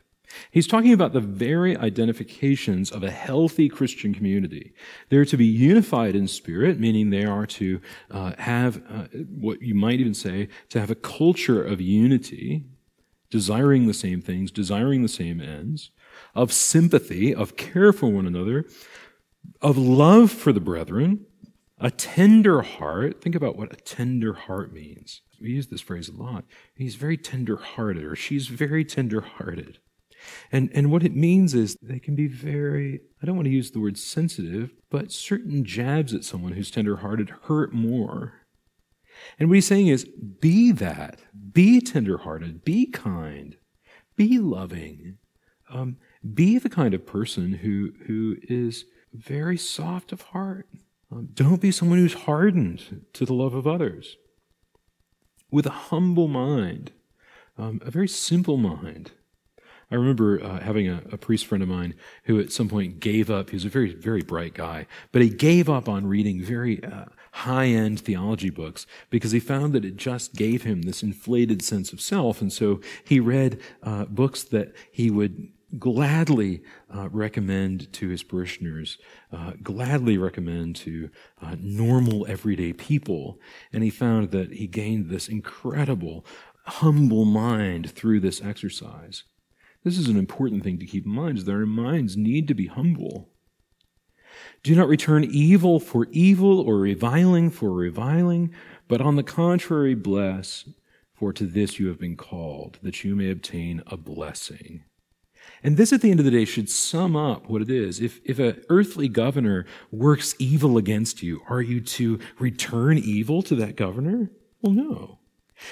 He's 0.51 0.67
talking 0.67 0.93
about 0.93 1.13
the 1.13 1.19
very 1.19 1.77
identifications 1.77 2.91
of 2.91 3.03
a 3.03 3.11
healthy 3.11 3.69
Christian 3.69 4.13
community. 4.13 4.73
They're 5.09 5.25
to 5.25 5.37
be 5.37 5.45
unified 5.45 6.15
in 6.15 6.27
spirit, 6.27 6.79
meaning 6.79 7.09
they 7.09 7.25
are 7.25 7.45
to 7.47 7.81
uh, 8.09 8.33
have 8.39 8.81
uh, 8.89 9.05
what 9.29 9.61
you 9.61 9.75
might 9.75 9.99
even 9.99 10.13
say 10.13 10.49
to 10.69 10.79
have 10.79 10.91
a 10.91 10.95
culture 10.95 11.63
of 11.63 11.81
unity, 11.81 12.65
desiring 13.29 13.87
the 13.87 13.93
same 13.93 14.21
things, 14.21 14.51
desiring 14.51 15.01
the 15.01 15.07
same 15.07 15.41
ends, 15.41 15.91
of 16.35 16.51
sympathy, 16.51 17.33
of 17.33 17.55
care 17.55 17.93
for 17.93 18.07
one 18.07 18.25
another, 18.25 18.65
of 19.61 19.77
love 19.77 20.31
for 20.31 20.51
the 20.51 20.59
brethren, 20.59 21.25
a 21.83 21.91
tender 21.91 22.61
heart, 22.61 23.21
think 23.21 23.35
about 23.35 23.57
what 23.57 23.73
a 23.73 23.75
tender 23.75 24.33
heart 24.33 24.73
means. 24.73 25.21
We 25.41 25.49
use 25.49 25.67
this 25.67 25.81
phrase 25.81 26.07
a 26.07 26.15
lot. 26.15 26.45
He's 26.75 26.95
very 26.95 27.17
tender 27.17 27.57
hearted, 27.57 28.05
or 28.05 28.15
she's 28.15 28.47
very 28.47 28.85
tender 28.85 29.19
hearted. 29.19 29.79
And, 30.49 30.69
and 30.73 30.89
what 30.89 31.03
it 31.03 31.13
means 31.13 31.53
is 31.53 31.75
they 31.81 31.99
can 31.99 32.15
be 32.15 32.27
very, 32.27 33.01
I 33.21 33.25
don't 33.25 33.35
want 33.35 33.47
to 33.47 33.53
use 33.53 33.71
the 33.71 33.81
word 33.81 33.97
sensitive, 33.97 34.71
but 34.89 35.11
certain 35.11 35.65
jabs 35.65 36.13
at 36.13 36.23
someone 36.23 36.53
who's 36.53 36.71
tender 36.71 36.97
hearted 36.97 37.29
hurt 37.43 37.73
more. 37.73 38.45
And 39.37 39.49
what 39.49 39.55
he's 39.55 39.67
saying 39.67 39.87
is 39.87 40.05
be 40.05 40.71
that, 40.71 41.19
be 41.51 41.81
tender 41.81 42.19
hearted, 42.19 42.63
be 42.63 42.85
kind, 42.85 43.57
be 44.15 44.39
loving, 44.39 45.17
um, 45.69 45.97
be 46.33 46.57
the 46.57 46.69
kind 46.69 46.93
of 46.93 47.05
person 47.05 47.55
who, 47.55 47.91
who 48.05 48.37
is 48.43 48.85
very 49.13 49.57
soft 49.57 50.13
of 50.13 50.21
heart. 50.21 50.67
Um, 51.13 51.29
don't 51.33 51.61
be 51.61 51.71
someone 51.71 51.99
who's 51.99 52.13
hardened 52.13 53.05
to 53.13 53.25
the 53.25 53.33
love 53.33 53.53
of 53.53 53.67
others. 53.67 54.17
With 55.51 55.67
a 55.67 55.71
humble 55.71 56.27
mind, 56.27 56.91
um, 57.57 57.79
a 57.85 57.91
very 57.91 58.07
simple 58.07 58.57
mind. 58.57 59.11
I 59.91 59.95
remember 59.95 60.43
uh, 60.43 60.59
having 60.59 60.87
a, 60.87 61.03
a, 61.11 61.17
priest 61.17 61.45
friend 61.45 61.61
of 61.61 61.69
mine 61.69 61.93
who 62.23 62.39
at 62.39 62.51
some 62.51 62.67
point 62.67 62.99
gave 62.99 63.29
up. 63.29 63.51
He 63.51 63.55
was 63.55 63.65
a 63.65 63.69
very, 63.69 63.93
very 63.93 64.23
bright 64.23 64.55
guy, 64.55 64.87
but 65.11 65.21
he 65.21 65.29
gave 65.29 65.69
up 65.69 65.87
on 65.87 66.07
reading 66.07 66.41
very 66.41 66.83
uh, 66.83 67.05
high 67.31 67.67
end 67.67 67.99
theology 67.99 68.49
books 68.49 68.87
because 69.11 69.31
he 69.31 69.39
found 69.39 69.73
that 69.73 69.85
it 69.85 69.95
just 69.95 70.33
gave 70.33 70.63
him 70.63 70.81
this 70.81 71.03
inflated 71.03 71.61
sense 71.61 71.93
of 71.93 72.01
self. 72.01 72.41
And 72.41 72.51
so 72.51 72.81
he 73.03 73.19
read 73.19 73.61
uh, 73.83 74.05
books 74.05 74.43
that 74.45 74.73
he 74.91 75.11
would 75.11 75.49
gladly 75.79 76.61
uh, 76.95 77.09
recommend 77.09 77.91
to 77.93 78.09
his 78.09 78.23
parishioners, 78.23 78.97
uh, 79.31 79.53
gladly 79.61 80.17
recommend 80.17 80.75
to 80.75 81.09
uh, 81.41 81.55
normal 81.59 82.25
everyday 82.27 82.73
people. 82.73 83.39
And 83.71 83.83
he 83.83 83.89
found 83.89 84.31
that 84.31 84.53
he 84.53 84.67
gained 84.67 85.09
this 85.09 85.27
incredible, 85.27 86.25
humble 86.65 87.25
mind 87.25 87.91
through 87.91 88.19
this 88.19 88.41
exercise. 88.41 89.23
This 89.83 89.97
is 89.97 90.07
an 90.07 90.17
important 90.17 90.63
thing 90.63 90.79
to 90.79 90.85
keep 90.85 91.05
in 91.05 91.11
mind, 91.11 91.39
is 91.39 91.45
that 91.45 91.51
our 91.51 91.65
minds 91.65 92.15
need 92.15 92.47
to 92.47 92.53
be 92.53 92.67
humble. 92.67 93.29
Do 94.63 94.75
not 94.75 94.87
return 94.87 95.23
evil 95.25 95.79
for 95.79 96.07
evil 96.11 96.59
or 96.59 96.77
reviling 96.77 97.49
for 97.49 97.71
reviling, 97.71 98.53
but 98.87 99.01
on 99.01 99.15
the 99.15 99.23
contrary, 99.23 99.93
bless, 99.93 100.67
for 101.13 101.33
to 101.33 101.45
this 101.45 101.79
you 101.79 101.87
have 101.87 101.99
been 101.99 102.15
called, 102.15 102.79
that 102.81 103.03
you 103.03 103.15
may 103.15 103.29
obtain 103.29 103.83
a 103.87 103.97
blessing. 103.97 104.83
And 105.63 105.77
this, 105.77 105.93
at 105.93 106.01
the 106.01 106.11
end 106.11 106.19
of 106.19 106.25
the 106.25 106.31
day, 106.31 106.45
should 106.45 106.69
sum 106.69 107.15
up 107.15 107.49
what 107.49 107.61
it 107.61 107.69
is. 107.69 108.01
If, 108.01 108.19
if 108.25 108.37
an 108.39 108.61
earthly 108.69 109.07
governor 109.07 109.65
works 109.91 110.35
evil 110.37 110.77
against 110.77 111.23
you, 111.23 111.41
are 111.49 111.61
you 111.61 111.79
to 111.81 112.19
return 112.37 112.97
evil 112.97 113.41
to 113.43 113.55
that 113.55 113.77
governor? 113.77 114.29
Well, 114.61 114.73
no. 114.73 115.19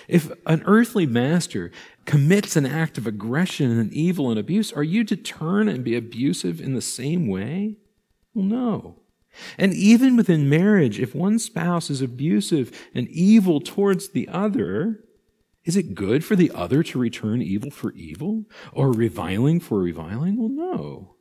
If 0.08 0.32
an 0.46 0.64
earthly 0.66 1.06
master 1.06 1.72
commits 2.06 2.56
an 2.56 2.66
act 2.66 2.98
of 2.98 3.06
aggression 3.06 3.78
and 3.78 3.92
evil 3.92 4.30
and 4.30 4.40
abuse, 4.40 4.72
are 4.72 4.84
you 4.84 5.04
to 5.04 5.18
turn 5.18 5.68
and 5.68 5.84
be 5.84 5.96
abusive 5.96 6.62
in 6.62 6.74
the 6.74 6.82
same 6.82 7.28
way? 7.28 7.78
Well, 8.34 8.46
no. 8.46 9.00
And 9.58 9.74
even 9.74 10.16
within 10.16 10.50
marriage, 10.50 11.00
if 11.00 11.16
one 11.16 11.40
spouse 11.40 11.90
is 11.90 12.02
abusive 12.02 12.90
and 12.94 13.08
evil 13.10 13.60
towards 13.60 14.10
the 14.10 14.28
other, 14.28 15.04
is 15.64 15.78
it 15.78 15.94
good 15.94 16.26
for 16.26 16.36
the 16.36 16.52
other 16.52 16.82
to 16.84 17.00
return 17.00 17.42
evil 17.42 17.70
for 17.70 17.92
evil 17.94 18.46
or 18.74 18.92
reviling 18.92 19.60
for 19.60 19.80
reviling? 19.80 20.38
Well, 20.38 20.50
no. 20.50 21.16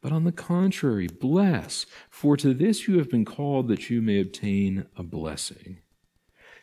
But 0.00 0.12
on 0.12 0.24
the 0.24 0.32
contrary, 0.32 1.08
bless, 1.08 1.84
for 2.08 2.36
to 2.36 2.54
this 2.54 2.86
you 2.86 2.98
have 2.98 3.10
been 3.10 3.24
called 3.24 3.68
that 3.68 3.90
you 3.90 4.00
may 4.00 4.20
obtain 4.20 4.86
a 4.96 5.02
blessing. 5.02 5.80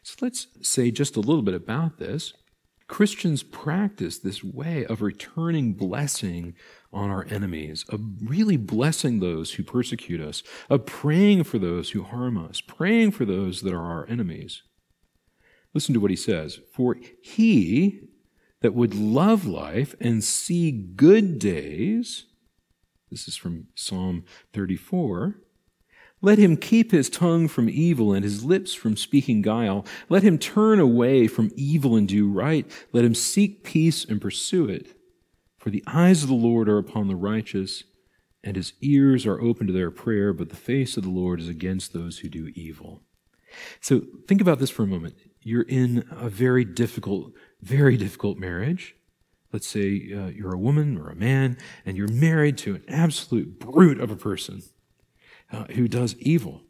So 0.02 0.18
let's 0.22 0.48
say 0.62 0.92
just 0.92 1.16
a 1.16 1.22
little 1.22 1.42
bit 1.42 1.54
about 1.54 1.98
this. 1.98 2.34
Christians 2.88 3.44
practice 3.44 4.20
this 4.20 4.44
way 4.44 4.86
of 4.86 5.02
returning 5.02 5.74
blessing 5.74 6.56
on 6.92 7.10
our 7.10 7.26
enemies, 7.30 7.86
of 7.90 8.02
really 8.22 8.58
blessing 8.58 9.20
those 9.20 9.54
who 9.54 9.64
persecute 9.64 10.22
us, 10.22 10.44
of 10.70 10.86
praying 10.86 11.44
for 11.46 11.58
those 11.60 11.92
who 11.92 12.04
harm 12.04 12.38
us, 12.38 12.62
praying 12.62 13.12
for 13.12 13.26
those 13.26 13.62
that 13.62 13.74
are 13.74 13.86
our 13.86 14.06
enemies. 14.10 14.64
Listen 15.74 15.94
to 15.94 16.00
what 16.00 16.12
he 16.12 16.18
says. 16.18 16.60
For 16.74 16.98
he 17.22 18.02
that 18.62 18.74
would 18.74 18.96
love 18.96 19.46
life 19.46 19.96
and 20.00 20.24
see 20.24 20.72
good 20.72 21.40
days, 21.40 22.26
this 23.12 23.28
is 23.28 23.36
from 23.36 23.68
Psalm 23.76 24.24
34, 24.54 25.36
let 26.24 26.40
him 26.40 26.56
keep 26.56 26.92
his 26.92 27.10
tongue 27.10 27.50
from 27.50 27.70
evil 27.70 28.14
and 28.14 28.24
his 28.24 28.46
lips 28.46 28.74
from 28.74 28.96
speaking 28.96 29.42
guile. 29.42 29.86
Let 30.08 30.24
him 30.24 30.38
turn 30.38 30.80
away 30.80 31.28
from 31.28 31.52
evil 31.58 31.98
and 31.98 32.08
do 32.08 32.32
right. 32.32 32.66
Let 32.94 33.04
him 33.04 33.14
seek 33.14 33.66
peace 33.66 34.06
and 34.06 34.22
pursue 34.22 34.70
it. 34.70 34.98
For 35.58 35.70
the 35.70 35.84
eyes 35.86 36.24
of 36.24 36.30
the 36.30 36.36
Lord 36.36 36.70
are 36.70 36.78
upon 36.78 37.10
the 37.10 37.18
righteous, 37.18 37.84
and 38.42 38.56
his 38.56 38.72
ears 38.82 39.26
are 39.26 39.42
open 39.42 39.68
to 39.68 39.74
their 39.74 39.92
prayer, 39.92 40.32
but 40.32 40.48
the 40.48 40.56
face 40.56 40.96
of 40.96 41.04
the 41.04 41.10
Lord 41.10 41.42
is 41.42 41.50
against 41.50 41.92
those 41.92 42.20
who 42.20 42.30
do 42.30 42.54
evil. 42.56 43.02
So 43.82 44.02
think 44.28 44.42
about 44.42 44.60
this 44.60 44.70
for 44.70 44.84
a 44.84 44.88
moment 44.88 45.16
you're 45.44 45.64
in 45.64 46.08
a 46.10 46.30
very 46.30 46.64
difficult, 46.66 47.34
very 47.62 47.98
difficult 47.98 48.38
marriage. 48.38 48.96
Let's 49.52 49.68
say 49.68 50.12
uh, 50.14 50.28
you're 50.28 50.54
a 50.54 50.60
woman 50.60 50.98
or 50.98 51.10
a 51.10 51.16
man, 51.16 51.58
and 51.86 51.96
you're 51.96 52.08
married 52.08 52.58
to 52.60 52.76
an 52.76 52.84
absolute 52.88 53.60
brute 53.60 54.00
of 54.00 54.10
a 54.10 54.16
person 54.16 54.64
uh, 55.52 55.66
who 55.72 55.88
does 55.88 56.16
evil. 56.20 56.62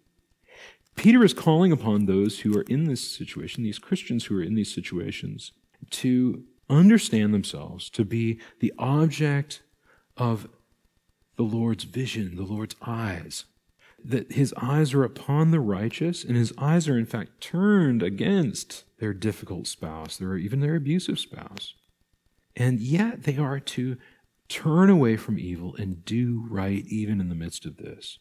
Peter 0.95 1.23
is 1.23 1.33
calling 1.33 1.71
upon 1.71 2.05
those 2.05 2.39
who 2.39 2.57
are 2.57 2.63
in 2.63 2.85
this 2.85 3.09
situation, 3.09 3.63
these 3.63 3.79
Christians 3.79 4.25
who 4.25 4.37
are 4.37 4.43
in 4.43 4.55
these 4.55 4.73
situations, 4.73 5.51
to 5.91 6.43
understand 6.69 7.33
themselves 7.33 7.89
to 7.91 8.03
be 8.03 8.39
the 8.59 8.73
object 8.77 9.61
of 10.17 10.47
the 11.35 11.43
Lord's 11.43 11.83
vision, 11.83 12.35
the 12.35 12.43
Lord's 12.43 12.75
eyes. 12.81 13.45
That 14.03 14.33
his 14.33 14.53
eyes 14.61 14.93
are 14.93 15.03
upon 15.03 15.51
the 15.51 15.59
righteous, 15.59 16.23
and 16.23 16.35
his 16.35 16.53
eyes 16.57 16.87
are 16.87 16.97
in 16.97 17.05
fact 17.05 17.41
turned 17.41 18.03
against 18.03 18.83
their 18.99 19.13
difficult 19.13 19.67
spouse, 19.67 20.17
their 20.17 20.35
even 20.35 20.59
their 20.59 20.75
abusive 20.75 21.19
spouse. 21.19 21.73
And 22.55 22.79
yet 22.79 23.23
they 23.23 23.37
are 23.37 23.59
to 23.59 23.97
turn 24.49 24.89
away 24.89 25.17
from 25.17 25.39
evil 25.39 25.75
and 25.75 26.05
do 26.05 26.45
right 26.49 26.83
even 26.87 27.19
in 27.19 27.29
the 27.29 27.35
midst 27.35 27.65
of 27.65 27.77
this. 27.77 28.19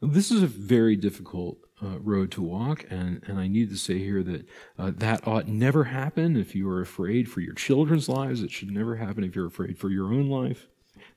This 0.00 0.32
is 0.32 0.42
a 0.42 0.48
very 0.48 0.96
difficult 0.96 1.58
uh, 1.80 2.00
road 2.00 2.32
to 2.32 2.42
walk, 2.42 2.84
and, 2.90 3.22
and 3.26 3.38
I 3.38 3.46
need 3.46 3.70
to 3.70 3.76
say 3.76 3.98
here 3.98 4.22
that 4.24 4.46
uh, 4.76 4.90
that 4.96 5.26
ought 5.26 5.46
never 5.46 5.84
happen 5.84 6.36
if 6.36 6.56
you 6.56 6.68
are 6.68 6.80
afraid 6.80 7.28
for 7.30 7.40
your 7.40 7.54
children's 7.54 8.08
lives. 8.08 8.42
It 8.42 8.50
should 8.50 8.72
never 8.72 8.96
happen 8.96 9.22
if 9.22 9.36
you're 9.36 9.46
afraid 9.46 9.78
for 9.78 9.90
your 9.90 10.12
own 10.12 10.28
life. 10.28 10.66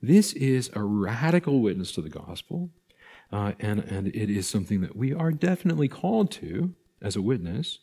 This 0.01 0.33
is 0.33 0.69
a 0.73 0.83
radical 0.83 1.61
witness 1.61 1.91
to 1.93 2.01
the 2.01 2.09
gospel, 2.09 2.69
uh, 3.31 3.53
and, 3.59 3.79
and 3.79 4.07
it 4.07 4.29
is 4.29 4.47
something 4.47 4.81
that 4.81 4.95
we 4.95 5.13
are 5.13 5.31
definitely 5.31 5.87
called 5.87 6.31
to 6.31 6.73
as 7.01 7.15
a 7.15 7.21
witness, 7.21 7.79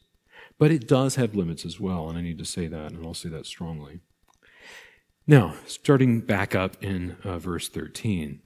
but 0.59 0.71
it 0.71 0.89
does 0.89 1.17
have 1.17 1.35
limits 1.35 1.65
as 1.65 1.79
well, 1.79 2.09
and 2.09 2.19
I 2.19 2.23
need 2.23 2.39
to 2.39 2.45
say 2.45 2.67
that, 2.67 2.93
and 2.93 3.05
I'll 3.05 3.15
say 3.15 3.29
that 3.29 3.47
strongly. 3.47 4.01
Now, 5.27 5.55
starting 5.67 6.21
back 6.21 6.55
up 6.55 6.83
in 6.83 7.17
uh, 7.25 7.39
verse 7.39 7.69
13. 7.69 8.41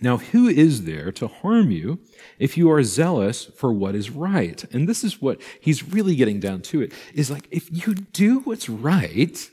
Now, 0.00 0.18
who 0.18 0.46
is 0.46 0.84
there 0.84 1.10
to 1.12 1.26
harm 1.26 1.70
you 1.70 2.00
if 2.38 2.56
you 2.56 2.70
are 2.70 2.82
zealous 2.82 3.46
for 3.46 3.72
what 3.72 3.94
is 3.94 4.10
right? 4.10 4.62
And 4.72 4.88
this 4.88 5.02
is 5.02 5.22
what 5.22 5.40
he's 5.60 5.88
really 5.88 6.14
getting 6.14 6.38
down 6.38 6.60
to 6.62 6.82
it 6.82 6.92
is 7.14 7.30
like, 7.30 7.48
if 7.50 7.68
you 7.72 7.94
do 7.94 8.40
what's 8.40 8.68
right, 8.68 9.50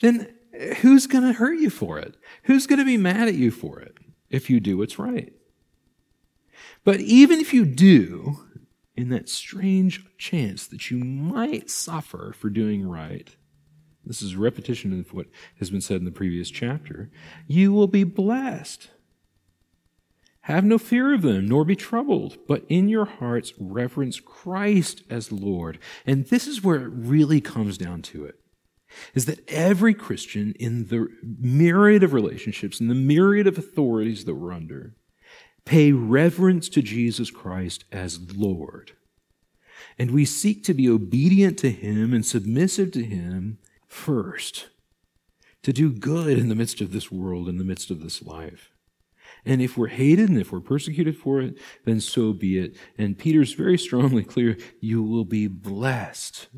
then 0.00 0.32
who's 0.78 1.06
going 1.06 1.24
to 1.24 1.32
hurt 1.32 1.58
you 1.58 1.70
for 1.70 1.98
it? 1.98 2.16
Who's 2.44 2.66
going 2.66 2.78
to 2.78 2.84
be 2.84 2.96
mad 2.96 3.28
at 3.28 3.34
you 3.34 3.50
for 3.50 3.80
it 3.80 3.96
if 4.30 4.48
you 4.48 4.60
do 4.60 4.78
what's 4.78 4.98
right? 4.98 5.32
But 6.84 7.00
even 7.00 7.40
if 7.40 7.52
you 7.52 7.64
do, 7.64 8.44
in 8.96 9.10
that 9.10 9.28
strange 9.28 10.04
chance 10.18 10.66
that 10.66 10.90
you 10.90 10.98
might 10.98 11.70
suffer 11.70 12.34
for 12.36 12.50
doing 12.50 12.86
right, 12.86 13.30
this 14.04 14.22
is 14.22 14.36
repetition 14.36 14.98
of 14.98 15.12
what 15.12 15.26
has 15.58 15.70
been 15.70 15.80
said 15.80 15.98
in 15.98 16.04
the 16.04 16.10
previous 16.10 16.50
chapter, 16.50 17.10
you 17.46 17.72
will 17.72 17.86
be 17.86 18.04
blessed. 18.04 18.88
Have 20.42 20.64
no 20.64 20.78
fear 20.78 21.12
of 21.14 21.22
them, 21.22 21.46
nor 21.46 21.64
be 21.64 21.76
troubled, 21.76 22.38
but 22.48 22.64
in 22.68 22.88
your 22.88 23.04
hearts 23.04 23.52
reverence 23.60 24.18
Christ 24.18 25.02
as 25.10 25.30
Lord. 25.30 25.78
And 26.06 26.26
this 26.26 26.46
is 26.46 26.64
where 26.64 26.76
it 26.76 26.88
really 26.88 27.40
comes 27.40 27.76
down 27.76 28.02
to 28.02 28.24
it 28.24 28.40
is 29.14 29.26
that 29.26 29.48
every 29.48 29.94
Christian 29.94 30.54
in 30.58 30.86
the 30.86 31.06
myriad 31.22 32.02
of 32.02 32.14
relationships 32.14 32.80
and 32.80 32.90
the 32.90 32.94
myriad 32.94 33.46
of 33.46 33.58
authorities 33.58 34.24
that 34.24 34.34
we're 34.34 34.52
under 34.52 34.94
pay 35.68 35.92
reverence 35.92 36.68
to 36.70 36.82
Jesus 36.82 37.30
Christ 37.30 37.84
as 37.92 38.34
Lord. 38.34 38.92
And 39.98 40.10
we 40.10 40.24
seek 40.24 40.64
to 40.64 40.74
be 40.74 40.88
obedient 40.88 41.58
to 41.58 41.70
Him 41.70 42.12
and 42.12 42.24
submissive 42.24 42.92
to 42.92 43.04
Him 43.04 43.58
first, 43.86 44.68
to 45.62 45.72
do 45.72 45.92
good 45.92 46.38
in 46.38 46.48
the 46.48 46.54
midst 46.54 46.80
of 46.80 46.92
this 46.92 47.10
world, 47.10 47.48
in 47.48 47.58
the 47.58 47.64
midst 47.64 47.90
of 47.90 48.02
this 48.02 48.22
life. 48.22 48.72
And 49.44 49.62
if 49.62 49.76
we're 49.76 49.88
hated 49.88 50.28
and 50.28 50.38
if 50.38 50.52
we're 50.52 50.60
persecuted 50.60 51.16
for 51.16 51.40
it, 51.40 51.58
then 51.84 52.00
so 52.00 52.32
be 52.32 52.58
it. 52.58 52.76
And 52.96 53.18
Peter's 53.18 53.52
very 53.52 53.78
strongly 53.78 54.24
clear 54.24 54.56
you 54.80 55.02
will 55.02 55.24
be 55.24 55.46
blessed 55.46 56.48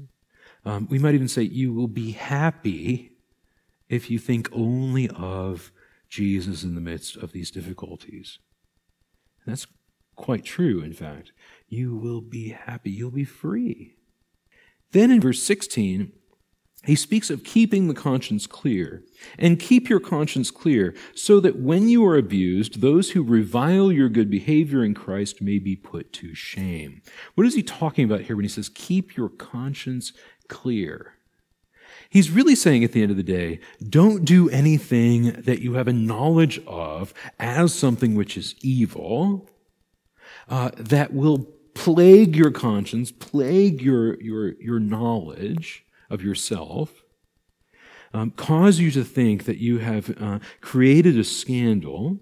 um, 0.64 0.86
we 0.90 0.98
might 0.98 1.14
even 1.14 1.28
say 1.28 1.42
you 1.42 1.72
will 1.72 1.88
be 1.88 2.12
happy 2.12 3.12
if 3.88 4.10
you 4.10 4.18
think 4.18 4.48
only 4.52 5.08
of 5.08 5.72
Jesus 6.08 6.62
in 6.62 6.74
the 6.74 6.80
midst 6.80 7.16
of 7.16 7.32
these 7.32 7.50
difficulties. 7.50 8.38
That's 9.46 9.66
quite 10.16 10.44
true, 10.44 10.82
in 10.82 10.92
fact. 10.92 11.32
You 11.68 11.96
will 11.96 12.20
be 12.20 12.50
happy. 12.50 12.90
You'll 12.90 13.10
be 13.10 13.24
free. 13.24 13.94
Then 14.92 15.10
in 15.10 15.20
verse 15.20 15.42
16, 15.42 16.12
he 16.84 16.96
speaks 16.96 17.28
of 17.28 17.44
keeping 17.44 17.88
the 17.88 17.94
conscience 17.94 18.46
clear. 18.46 19.04
And 19.38 19.60
keep 19.60 19.88
your 19.88 20.00
conscience 20.00 20.50
clear 20.50 20.94
so 21.14 21.38
that 21.40 21.56
when 21.56 21.88
you 21.88 22.04
are 22.06 22.16
abused, 22.16 22.80
those 22.80 23.10
who 23.10 23.22
revile 23.22 23.92
your 23.92 24.08
good 24.08 24.30
behavior 24.30 24.82
in 24.82 24.94
Christ 24.94 25.42
may 25.42 25.58
be 25.58 25.76
put 25.76 26.12
to 26.14 26.34
shame. 26.34 27.02
What 27.34 27.46
is 27.46 27.54
he 27.54 27.62
talking 27.62 28.04
about 28.04 28.22
here 28.22 28.36
when 28.36 28.44
he 28.44 28.48
says, 28.48 28.70
keep 28.70 29.16
your 29.16 29.28
conscience 29.28 30.12
clear. 30.48 31.14
He's 32.10 32.30
really 32.30 32.56
saying 32.56 32.82
at 32.82 32.90
the 32.90 33.02
end 33.02 33.12
of 33.12 33.16
the 33.16 33.22
day, 33.22 33.60
don't 33.88 34.24
do 34.24 34.50
anything 34.50 35.30
that 35.42 35.60
you 35.60 35.74
have 35.74 35.86
a 35.86 35.92
knowledge 35.92 36.60
of 36.66 37.14
as 37.38 37.72
something 37.72 38.16
which 38.16 38.36
is 38.36 38.56
evil, 38.62 39.48
uh, 40.48 40.72
that 40.76 41.14
will 41.14 41.46
plague 41.74 42.34
your 42.34 42.50
conscience, 42.50 43.12
plague 43.12 43.80
your, 43.80 44.20
your, 44.20 44.60
your 44.60 44.80
knowledge 44.80 45.84
of 46.10 46.20
yourself, 46.20 47.04
um, 48.12 48.32
cause 48.32 48.80
you 48.80 48.90
to 48.90 49.04
think 49.04 49.44
that 49.44 49.58
you 49.58 49.78
have 49.78 50.20
uh, 50.20 50.40
created 50.60 51.16
a 51.16 51.22
scandal. 51.22 52.18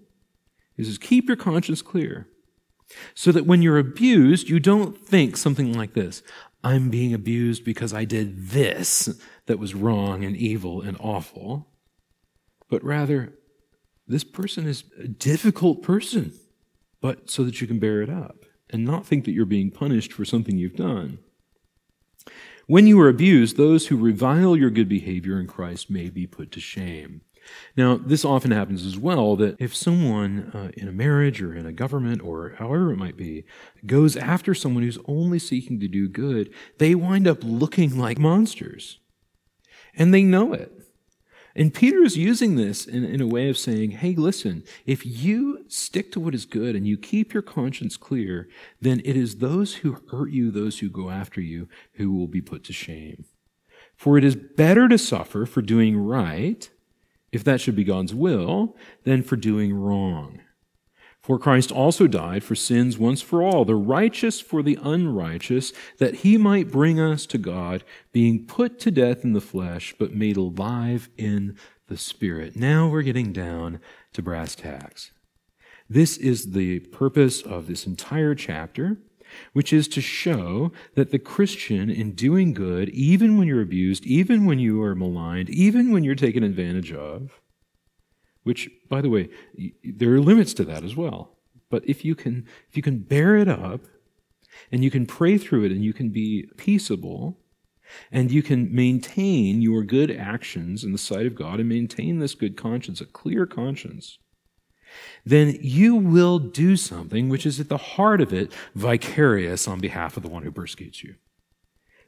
He 0.76 0.84
says, 0.84 0.98
keep 0.98 1.28
your 1.28 1.36
conscience 1.36 1.80
clear. 1.80 2.28
So 3.14 3.32
that 3.32 3.46
when 3.46 3.62
you're 3.62 3.78
abused, 3.78 4.48
you 4.48 4.60
don't 4.60 4.98
think 4.98 5.36
something 5.36 5.72
like 5.72 5.94
this 5.94 6.22
I'm 6.62 6.90
being 6.90 7.14
abused 7.14 7.64
because 7.64 7.92
I 7.92 8.04
did 8.04 8.48
this 8.48 9.08
that 9.46 9.58
was 9.58 9.74
wrong 9.74 10.24
and 10.24 10.36
evil 10.36 10.82
and 10.82 10.96
awful, 11.00 11.68
but 12.68 12.82
rather, 12.82 13.34
this 14.06 14.24
person 14.24 14.66
is 14.66 14.84
a 14.98 15.06
difficult 15.06 15.82
person, 15.82 16.32
but 17.00 17.30
so 17.30 17.44
that 17.44 17.60
you 17.60 17.66
can 17.66 17.78
bear 17.78 18.02
it 18.02 18.10
up 18.10 18.44
and 18.70 18.84
not 18.84 19.06
think 19.06 19.24
that 19.24 19.32
you're 19.32 19.46
being 19.46 19.70
punished 19.70 20.12
for 20.12 20.24
something 20.24 20.58
you've 20.58 20.76
done. 20.76 21.18
When 22.66 22.86
you 22.86 23.00
are 23.00 23.08
abused, 23.08 23.56
those 23.56 23.86
who 23.86 23.96
revile 23.96 24.56
your 24.56 24.70
good 24.70 24.88
behavior 24.88 25.40
in 25.40 25.46
Christ 25.46 25.90
may 25.90 26.10
be 26.10 26.26
put 26.26 26.52
to 26.52 26.60
shame. 26.60 27.22
Now, 27.76 27.96
this 27.96 28.24
often 28.24 28.50
happens 28.50 28.84
as 28.84 28.98
well 28.98 29.36
that 29.36 29.56
if 29.60 29.74
someone 29.74 30.50
uh, 30.54 30.70
in 30.76 30.88
a 30.88 30.92
marriage 30.92 31.40
or 31.40 31.54
in 31.54 31.66
a 31.66 31.72
government 31.72 32.22
or 32.22 32.54
however 32.58 32.92
it 32.92 32.96
might 32.96 33.16
be 33.16 33.44
goes 33.86 34.16
after 34.16 34.54
someone 34.54 34.82
who's 34.82 34.98
only 35.06 35.38
seeking 35.38 35.78
to 35.80 35.88
do 35.88 36.08
good, 36.08 36.52
they 36.78 36.94
wind 36.94 37.26
up 37.26 37.38
looking 37.42 37.98
like 37.98 38.18
monsters. 38.18 38.98
And 39.94 40.12
they 40.12 40.22
know 40.22 40.52
it. 40.52 40.72
And 41.58 41.74
Peter 41.74 42.04
is 42.04 42.16
using 42.16 42.54
this 42.54 42.86
in, 42.86 43.04
in 43.04 43.20
a 43.20 43.26
way 43.26 43.48
of 43.48 43.58
saying, 43.58 43.90
hey, 43.90 44.14
listen, 44.14 44.62
if 44.86 45.04
you 45.04 45.64
stick 45.66 46.12
to 46.12 46.20
what 46.20 46.34
is 46.34 46.46
good 46.46 46.76
and 46.76 46.86
you 46.86 46.96
keep 46.96 47.32
your 47.32 47.42
conscience 47.42 47.96
clear, 47.96 48.48
then 48.80 49.00
it 49.04 49.16
is 49.16 49.36
those 49.36 49.76
who 49.76 49.98
hurt 50.10 50.30
you, 50.30 50.52
those 50.52 50.78
who 50.78 50.88
go 50.88 51.10
after 51.10 51.40
you, 51.40 51.68
who 51.94 52.12
will 52.12 52.28
be 52.28 52.40
put 52.40 52.62
to 52.64 52.72
shame. 52.72 53.24
For 53.96 54.16
it 54.16 54.22
is 54.22 54.36
better 54.36 54.88
to 54.88 54.98
suffer 54.98 55.46
for 55.46 55.60
doing 55.60 55.96
right 55.96 56.70
if 57.32 57.44
that 57.44 57.60
should 57.60 57.76
be 57.76 57.84
God's 57.84 58.14
will, 58.14 58.76
then 59.04 59.22
for 59.22 59.36
doing 59.36 59.74
wrong. 59.74 60.40
For 61.20 61.38
Christ 61.38 61.70
also 61.70 62.06
died 62.06 62.42
for 62.42 62.54
sins 62.54 62.96
once 62.96 63.20
for 63.20 63.42
all, 63.42 63.64
the 63.64 63.74
righteous 63.74 64.40
for 64.40 64.62
the 64.62 64.78
unrighteous, 64.82 65.72
that 65.98 66.16
he 66.16 66.38
might 66.38 66.70
bring 66.70 66.98
us 66.98 67.26
to 67.26 67.38
God, 67.38 67.84
being 68.12 68.46
put 68.46 68.78
to 68.80 68.90
death 68.90 69.24
in 69.24 69.34
the 69.34 69.40
flesh, 69.40 69.94
but 69.98 70.14
made 70.14 70.36
alive 70.36 71.10
in 71.18 71.56
the 71.88 71.98
Spirit. 71.98 72.56
Now 72.56 72.88
we're 72.88 73.02
getting 73.02 73.32
down 73.32 73.80
to 74.14 74.22
brass 74.22 74.54
tacks. 74.54 75.10
This 75.90 76.16
is 76.16 76.52
the 76.52 76.80
purpose 76.80 77.42
of 77.42 77.66
this 77.66 77.86
entire 77.86 78.34
chapter 78.34 78.98
which 79.52 79.72
is 79.72 79.88
to 79.88 80.00
show 80.00 80.72
that 80.94 81.10
the 81.10 81.18
Christian, 81.18 81.90
in 81.90 82.12
doing 82.12 82.54
good, 82.54 82.88
even 82.90 83.36
when 83.36 83.48
you're 83.48 83.62
abused, 83.62 84.04
even 84.06 84.46
when 84.46 84.58
you 84.58 84.82
are 84.82 84.94
maligned, 84.94 85.50
even 85.50 85.92
when 85.92 86.04
you're 86.04 86.14
taken 86.14 86.42
advantage 86.42 86.92
of, 86.92 87.40
which, 88.42 88.70
by 88.88 89.00
the 89.00 89.10
way, 89.10 89.28
there 89.84 90.14
are 90.14 90.20
limits 90.20 90.54
to 90.54 90.64
that 90.64 90.84
as 90.84 90.96
well. 90.96 91.36
But 91.70 91.82
if 91.86 92.04
you 92.04 92.14
can, 92.14 92.46
if 92.70 92.76
you 92.76 92.82
can 92.82 92.98
bear 93.00 93.36
it 93.36 93.48
up, 93.48 93.82
and 94.72 94.82
you 94.82 94.90
can 94.90 95.06
pray 95.06 95.38
through 95.38 95.64
it, 95.64 95.72
and 95.72 95.84
you 95.84 95.92
can 95.92 96.08
be 96.08 96.48
peaceable, 96.56 97.38
and 98.10 98.30
you 98.30 98.42
can 98.42 98.74
maintain 98.74 99.62
your 99.62 99.82
good 99.82 100.10
actions 100.10 100.84
in 100.84 100.92
the 100.92 100.98
sight 100.98 101.26
of 101.26 101.34
God, 101.34 101.60
and 101.60 101.68
maintain 101.68 102.18
this 102.18 102.34
good 102.34 102.56
conscience, 102.56 103.00
a 103.00 103.06
clear 103.06 103.46
conscience, 103.46 104.18
then 105.24 105.58
you 105.60 105.94
will 105.94 106.38
do 106.38 106.76
something 106.76 107.28
which 107.28 107.46
is 107.46 107.60
at 107.60 107.68
the 107.68 107.76
heart 107.76 108.20
of 108.20 108.32
it 108.32 108.52
vicarious 108.74 109.68
on 109.68 109.80
behalf 109.80 110.16
of 110.16 110.22
the 110.22 110.28
one 110.28 110.42
who 110.42 110.50
persecutes 110.50 111.02
you. 111.02 111.14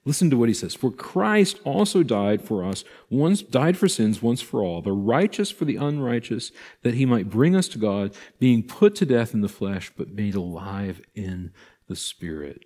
Listen 0.06 0.30
to 0.30 0.36
what 0.36 0.48
he 0.48 0.54
says. 0.54 0.74
For 0.74 0.90
Christ 0.90 1.60
also 1.64 2.02
died 2.02 2.40
for 2.40 2.64
us, 2.64 2.84
once 3.10 3.42
died 3.42 3.76
for 3.76 3.86
sins 3.86 4.22
once 4.22 4.40
for 4.40 4.62
all, 4.62 4.80
the 4.80 4.92
righteous 4.92 5.50
for 5.50 5.66
the 5.66 5.76
unrighteous, 5.76 6.52
that 6.82 6.94
he 6.94 7.04
might 7.04 7.28
bring 7.28 7.54
us 7.54 7.68
to 7.68 7.78
God, 7.78 8.14
being 8.38 8.62
put 8.62 8.94
to 8.96 9.06
death 9.06 9.34
in 9.34 9.42
the 9.42 9.48
flesh, 9.48 9.92
but 9.96 10.14
made 10.14 10.34
alive 10.34 11.02
in 11.14 11.52
the 11.86 11.96
spirit. 11.96 12.64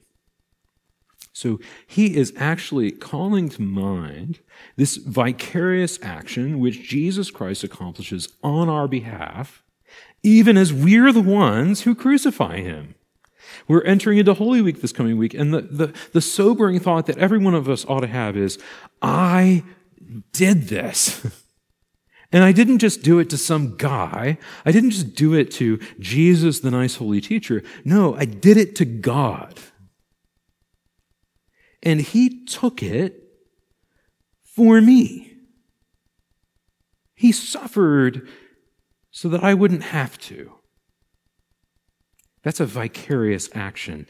So 1.33 1.59
he 1.85 2.17
is 2.17 2.33
actually 2.37 2.93
calling 2.93 3.49
to 3.51 3.63
mind 3.63 4.39
this 4.77 4.97
vicarious 4.97 5.99
action 6.01 6.61
which 6.61 6.89
Jesus 6.89 7.33
Christ 7.33 7.65
accomplishes 7.65 8.29
on 8.45 8.69
our 8.69 8.87
behalf 8.87 9.64
even 10.25 10.57
as 10.57 10.73
we're 10.73 11.13
the 11.13 11.21
ones 11.21 11.83
who 11.83 11.95
crucify 11.95 12.57
him. 12.57 12.97
We're 13.69 13.85
entering 13.85 14.19
into 14.19 14.35
Holy 14.35 14.61
Week 14.61 14.81
this 14.81 14.93
coming 14.93 15.17
week, 15.17 15.35
and 15.35 15.55
the, 15.55 15.61
the, 15.61 15.95
the 16.13 16.21
sobering 16.21 16.81
thought 16.81 17.07
that 17.07 17.19
every 17.19 17.39
one 17.39 17.55
of 17.55 17.69
us 17.69 17.85
ought 17.87 18.01
to 18.01 18.09
have 18.09 18.37
is, 18.37 18.59
I 19.01 19.63
did 20.33 20.65
this. 20.65 21.25
And 22.33 22.43
I 22.43 22.51
didn't 22.51 22.81
just 22.81 23.05
do 23.05 23.21
it 23.21 23.31
to 23.31 23.37
some 23.37 23.77
guy. 23.77 24.39
I 24.65 24.73
didn't 24.73 24.91
just 24.91 25.15
do 25.15 25.35
it 25.35 25.53
to 25.53 25.79
Jesus, 26.01 26.59
the 26.59 26.71
nice 26.73 26.97
holy 26.97 27.21
teacher. 27.21 27.63
No, 27.85 28.17
I 28.17 28.25
did 28.25 28.57
it 28.57 28.75
to 28.77 28.85
God. 28.85 29.61
And 31.81 32.01
he 32.01 32.45
took 32.45 32.83
it 32.83 33.23
for 34.43 34.81
me. 34.81 35.37
He 37.15 37.31
suffered 37.31 38.27
so 39.15 39.29
that 39.29 39.45
I 39.45 39.55
wouldn't 39.55 39.85
have 39.85 40.19
to. 40.19 40.55
That's 42.43 42.59
a 42.59 42.67
vicarious 42.67 43.49
action. 43.55 44.07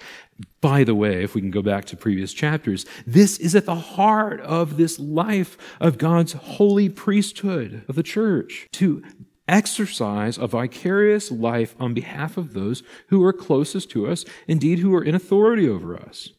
By 0.63 0.83
the 0.83 0.95
way, 0.95 1.23
if 1.23 1.35
we 1.35 1.43
can 1.43 1.51
go 1.51 1.61
back 1.61 1.85
to 1.87 1.97
previous 1.97 2.33
chapters, 2.33 2.87
this 3.07 3.37
is 3.39 3.55
at 3.55 3.67
the 3.67 3.75
heart 3.75 4.41
of 4.41 4.79
this 4.79 4.99
life 4.99 5.59
of 5.79 5.99
God's 5.99 6.33
holy 6.33 6.89
priesthood 6.89 7.85
of 7.87 7.97
the 7.97 8.03
church 8.03 8.67
to 8.73 9.03
exercise 9.47 10.39
a 10.39 10.47
vicarious 10.47 11.31
life 11.31 11.77
on 11.79 11.93
behalf 11.93 12.39
of 12.39 12.55
those 12.55 12.83
who 13.09 13.23
are 13.23 13.33
closest 13.33 13.91
to 13.91 14.07
us, 14.07 14.25
indeed, 14.49 14.79
who 14.79 14.95
are 14.95 15.05
in 15.05 15.15
authority 15.15 15.69
over 15.69 15.95
us, 16.01 16.31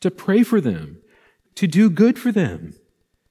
to 0.00 0.12
pray 0.12 0.44
for 0.44 0.60
them, 0.60 1.02
to 1.56 1.66
do 1.66 1.90
good 1.90 2.20
for 2.20 2.30
them, 2.30 2.72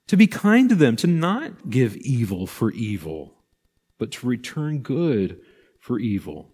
to 0.08 0.18
be 0.18 0.28
kind 0.28 0.68
to 0.68 0.76
them, 0.76 0.98
to 0.98 1.08
not 1.08 1.70
give 1.70 1.96
evil 1.96 2.46
for 2.46 2.72
evil, 2.74 3.43
but 3.98 4.12
to 4.12 4.28
return 4.28 4.80
good 4.80 5.40
for 5.80 6.00
evil. 6.00 6.54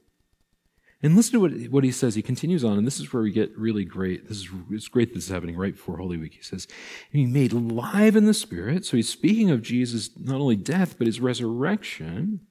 And 1.01 1.15
listen 1.15 1.33
to 1.33 1.39
what, 1.39 1.71
what 1.71 1.83
he 1.85 1.91
says. 1.91 2.15
He 2.15 2.21
continues 2.21 2.63
on, 2.63 2.77
and 2.77 2.85
this 2.85 2.99
is 2.99 3.13
where 3.13 3.23
we 3.23 3.31
get 3.31 3.57
really 3.57 3.85
great. 3.85 4.27
This 4.27 4.37
is 4.37 4.49
it's 4.69 4.89
great 4.89 5.13
this 5.13 5.25
is 5.25 5.29
happening 5.29 5.55
right 5.55 5.73
before 5.73 5.97
Holy 5.97 6.17
Week. 6.17 6.33
He 6.33 6.43
says, 6.43 6.67
He 7.09 7.25
made 7.25 7.53
alive 7.53 8.17
in 8.17 8.25
the 8.25 8.33
Spirit. 8.33 8.85
So 8.85 8.97
he's 8.97 9.07
speaking 9.07 9.49
of 9.49 9.61
Jesus' 9.61 10.09
not 10.19 10.41
only 10.41 10.57
death, 10.57 10.97
but 10.97 11.07
his 11.07 11.21
resurrection, 11.21 12.41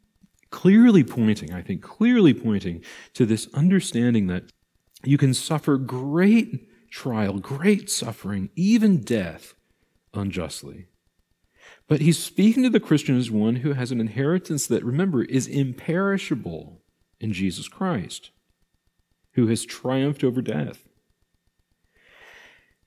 clearly 0.51 1.05
pointing, 1.05 1.53
I 1.53 1.61
think, 1.61 1.83
clearly 1.83 2.33
pointing 2.33 2.83
to 3.15 3.27
this 3.27 3.49
understanding 3.53 4.29
that 4.29 4.45
you 5.05 5.19
can 5.19 5.35
suffer 5.35 5.77
great 5.77 6.69
trial, 6.91 7.39
great 7.39 7.91
suffering, 7.91 8.49
even 8.57 9.03
death 9.03 9.55
unjustly. 10.15 10.87
But 11.89 12.03
he's 12.03 12.23
speaking 12.23 12.63
to 12.63 12.71
the 12.71 12.81
Christian 12.81 13.17
as 13.17 13.31
one 13.31 13.57
who 13.57 13.73
has 13.73 13.91
an 13.91 14.01
inheritance 14.01 14.67
that, 14.67 14.85
remember, 14.85 15.25
is 15.25 15.47
imperishable 15.47 16.83
in 17.19 17.33
Jesus 17.33 17.67
Christ 17.67 18.31
who 19.33 19.47
has 19.47 19.65
triumphed 19.65 20.23
over 20.23 20.43
death. 20.43 20.85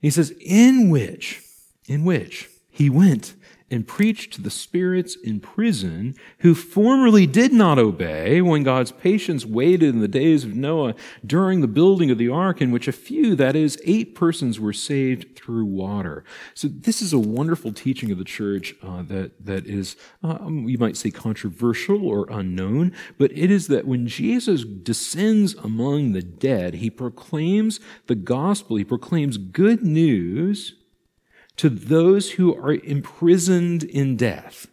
He 0.00 0.10
says, 0.10 0.34
in 0.40 0.90
which, 0.90 1.42
in 1.88 2.04
which 2.04 2.48
he 2.70 2.90
went 2.90 3.34
and 3.72 3.88
preached 3.88 4.34
to 4.34 4.42
the 4.42 4.50
spirits 4.50 5.16
in 5.16 5.40
prison 5.40 6.14
who 6.40 6.54
formerly 6.54 7.26
did 7.26 7.52
not 7.52 7.78
obey 7.78 8.42
when 8.42 8.62
God's 8.62 8.92
patience 8.92 9.46
waited 9.46 9.94
in 9.94 10.00
the 10.00 10.08
days 10.08 10.44
of 10.44 10.54
Noah 10.54 10.94
during 11.24 11.62
the 11.62 11.66
building 11.66 12.10
of 12.10 12.18
the 12.18 12.28
ark, 12.28 12.60
in 12.60 12.70
which 12.70 12.86
a 12.86 12.92
few, 12.92 13.34
that 13.36 13.56
is, 13.56 13.80
eight 13.84 14.14
persons, 14.14 14.60
were 14.60 14.74
saved 14.74 15.34
through 15.36 15.64
water. 15.64 16.22
So 16.52 16.68
this 16.68 17.00
is 17.00 17.14
a 17.14 17.18
wonderful 17.18 17.72
teaching 17.72 18.12
of 18.12 18.18
the 18.18 18.24
church 18.24 18.74
uh, 18.82 19.02
that 19.04 19.44
that 19.44 19.66
is, 19.66 19.96
um, 20.22 20.68
you 20.68 20.76
might 20.76 20.98
say, 20.98 21.10
controversial 21.10 22.06
or 22.06 22.26
unknown, 22.30 22.92
but 23.16 23.32
it 23.32 23.50
is 23.50 23.68
that 23.68 23.86
when 23.86 24.06
Jesus 24.06 24.64
descends 24.64 25.54
among 25.54 26.12
the 26.12 26.22
dead, 26.22 26.74
he 26.74 26.90
proclaims 26.90 27.80
the 28.06 28.14
gospel. 28.14 28.76
He 28.76 28.84
proclaims 28.84 29.38
good 29.38 29.82
news 29.82 30.74
to 31.56 31.68
those 31.68 32.32
who 32.32 32.54
are 32.54 32.74
imprisoned 32.74 33.84
in 33.84 34.16
death. 34.16 34.68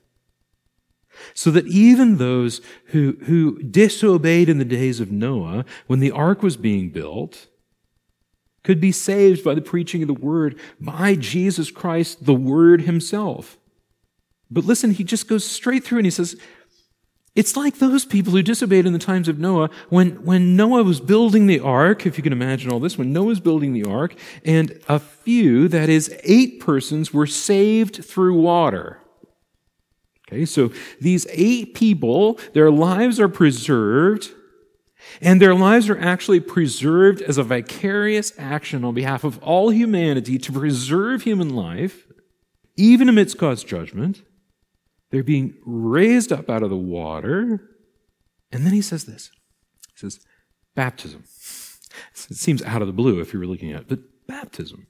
So 1.34 1.52
that 1.52 1.68
even 1.68 2.18
those 2.18 2.62
who, 2.88 3.18
who 3.24 3.62
disobeyed 3.62 4.48
in 4.48 4.58
the 4.58 4.66
days 4.66 5.00
of 5.00 5.12
Noah, 5.12 5.66
when 5.88 6.00
the 6.00 6.12
ark 6.12 6.42
was 6.42 6.56
being 6.56 6.90
built, 6.92 7.48
could 8.64 8.80
be 8.80 8.92
saved 8.92 9.44
by 9.44 9.54
the 9.54 9.62
preaching 9.62 10.02
of 10.02 10.08
the 10.08 10.14
word, 10.14 10.60
by 10.80 11.16
Jesus 11.16 11.72
Christ, 11.72 12.26
the 12.26 12.34
word 12.34 12.82
himself. 12.82 13.58
But 14.52 14.66
listen, 14.66 14.92
he 14.92 15.04
just 15.04 15.28
goes 15.28 15.46
straight 15.46 15.84
through 15.84 16.00
and 16.00 16.06
he 16.06 16.12
says, 16.12 16.36
it's 17.40 17.56
like 17.56 17.78
those 17.78 18.04
people 18.04 18.34
who 18.34 18.44
disobeyed 18.44 18.86
in 18.86 18.92
the 18.92 19.00
times 19.00 19.30
of 19.30 19.40
Noah 19.40 19.70
when, 19.88 20.26
when 20.26 20.58
Noah 20.58 20.84
was 20.84 21.00
building 21.00 21.48
the 21.48 21.62
ark, 21.62 22.06
if 22.06 22.18
you 22.18 22.22
can 22.22 22.34
imagine 22.34 22.70
all 22.70 22.82
this, 22.82 22.98
when 22.98 23.14
Noah 23.14 23.28
was 23.28 23.40
building 23.40 23.72
the 23.72 23.86
ark, 23.86 24.14
and 24.44 24.78
a 24.90 25.00
few, 25.00 25.70
that 25.70 25.88
is, 25.88 26.14
eight 26.26 26.60
persons, 26.60 27.14
were 27.14 27.26
saved 27.26 28.04
through 28.04 28.38
water. 28.42 29.00
Okay, 30.28 30.44
so 30.44 30.74
these 31.00 31.26
eight 31.30 31.76
people, 31.76 32.38
their 32.52 32.70
lives 32.70 33.22
are 33.22 33.30
preserved, 33.30 34.32
and 35.22 35.42
their 35.42 35.56
lives 35.56 35.88
are 35.90 35.98
actually 35.98 36.42
preserved 36.42 37.22
as 37.22 37.38
a 37.38 37.44
vicarious 37.44 38.34
action 38.38 38.84
on 38.84 38.94
behalf 38.94 39.24
of 39.24 39.42
all 39.42 39.70
humanity 39.70 40.38
to 40.40 40.52
preserve 40.52 41.22
human 41.22 41.56
life, 41.56 42.06
even 42.76 43.08
amidst 43.08 43.38
God's 43.38 43.64
judgment. 43.64 44.24
They're 45.12 45.24
being 45.24 45.56
raised 45.66 46.32
up 46.32 46.50
out 46.50 46.64
of 46.64 46.70
the 46.70 46.76
water. 46.76 47.70
And 48.52 48.66
then 48.66 48.74
he 48.74 48.82
says 48.82 49.06
this 49.06 49.32
He 49.94 49.98
says, 49.98 50.20
baptism. 50.76 51.24
It 52.30 52.38
seems 52.38 52.64
out 52.64 52.82
of 52.82 52.88
the 52.88 52.94
blue 52.94 53.20
if 53.20 53.34
you 53.34 53.40
were 53.40 53.48
looking 53.48 53.72
at 53.72 53.82
it, 53.82 53.88
but 53.90 54.00
baptism, 54.28 54.88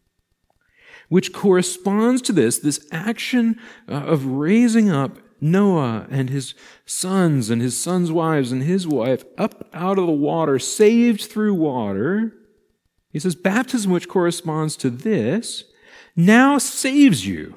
which 1.07 1.33
corresponds 1.33 2.21
to 2.23 2.33
this, 2.33 2.59
this 2.59 2.85
action 2.91 3.59
uh, 3.87 3.93
of 3.93 4.25
raising 4.25 4.89
up 4.89 5.17
Noah 5.41 6.05
and 6.11 6.29
his 6.29 6.53
sons 6.85 7.49
and 7.49 7.61
his 7.61 7.79
sons' 7.79 8.11
wives 8.11 8.51
and 8.51 8.63
his 8.63 8.87
wife 8.87 9.23
up 9.37 9.69
out 9.73 9.97
of 9.97 10.05
the 10.05 10.11
water, 10.11 10.59
saved 10.59 11.21
through 11.21 11.53
water. 11.53 12.33
He 13.11 13.19
says, 13.19 13.35
baptism, 13.35 13.91
which 13.91 14.09
corresponds 14.09 14.75
to 14.77 14.89
this, 14.89 15.63
now 16.15 16.57
saves 16.57 17.25
you 17.25 17.55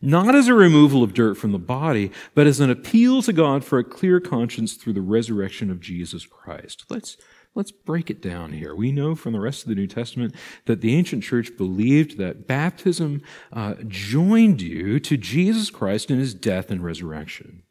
not 0.00 0.34
as 0.34 0.48
a 0.48 0.54
removal 0.54 1.02
of 1.02 1.14
dirt 1.14 1.36
from 1.36 1.52
the 1.52 1.58
body, 1.58 2.10
but 2.34 2.46
as 2.46 2.60
an 2.60 2.70
appeal 2.70 3.22
to 3.22 3.32
God 3.32 3.64
for 3.64 3.78
a 3.78 3.84
clear 3.84 4.20
conscience 4.20 4.74
through 4.74 4.92
the 4.92 5.00
resurrection 5.00 5.70
of 5.70 5.80
Jesus 5.80 6.24
Christ. 6.26 6.84
Let's, 6.88 7.16
let's 7.54 7.72
break 7.72 8.08
it 8.08 8.22
down 8.22 8.52
here. 8.52 8.74
We 8.74 8.92
know 8.92 9.14
from 9.14 9.32
the 9.32 9.40
rest 9.40 9.62
of 9.62 9.68
the 9.68 9.74
New 9.74 9.88
Testament 9.88 10.34
that 10.66 10.80
the 10.80 10.94
ancient 10.94 11.24
church 11.24 11.56
believed 11.56 12.16
that 12.18 12.46
baptism 12.46 13.22
uh, 13.52 13.74
joined 13.86 14.62
you 14.62 15.00
to 15.00 15.16
Jesus 15.16 15.70
Christ 15.70 16.10
in 16.10 16.18
his 16.18 16.34
death 16.34 16.70
and 16.70 16.82
resurrection. 16.82 17.64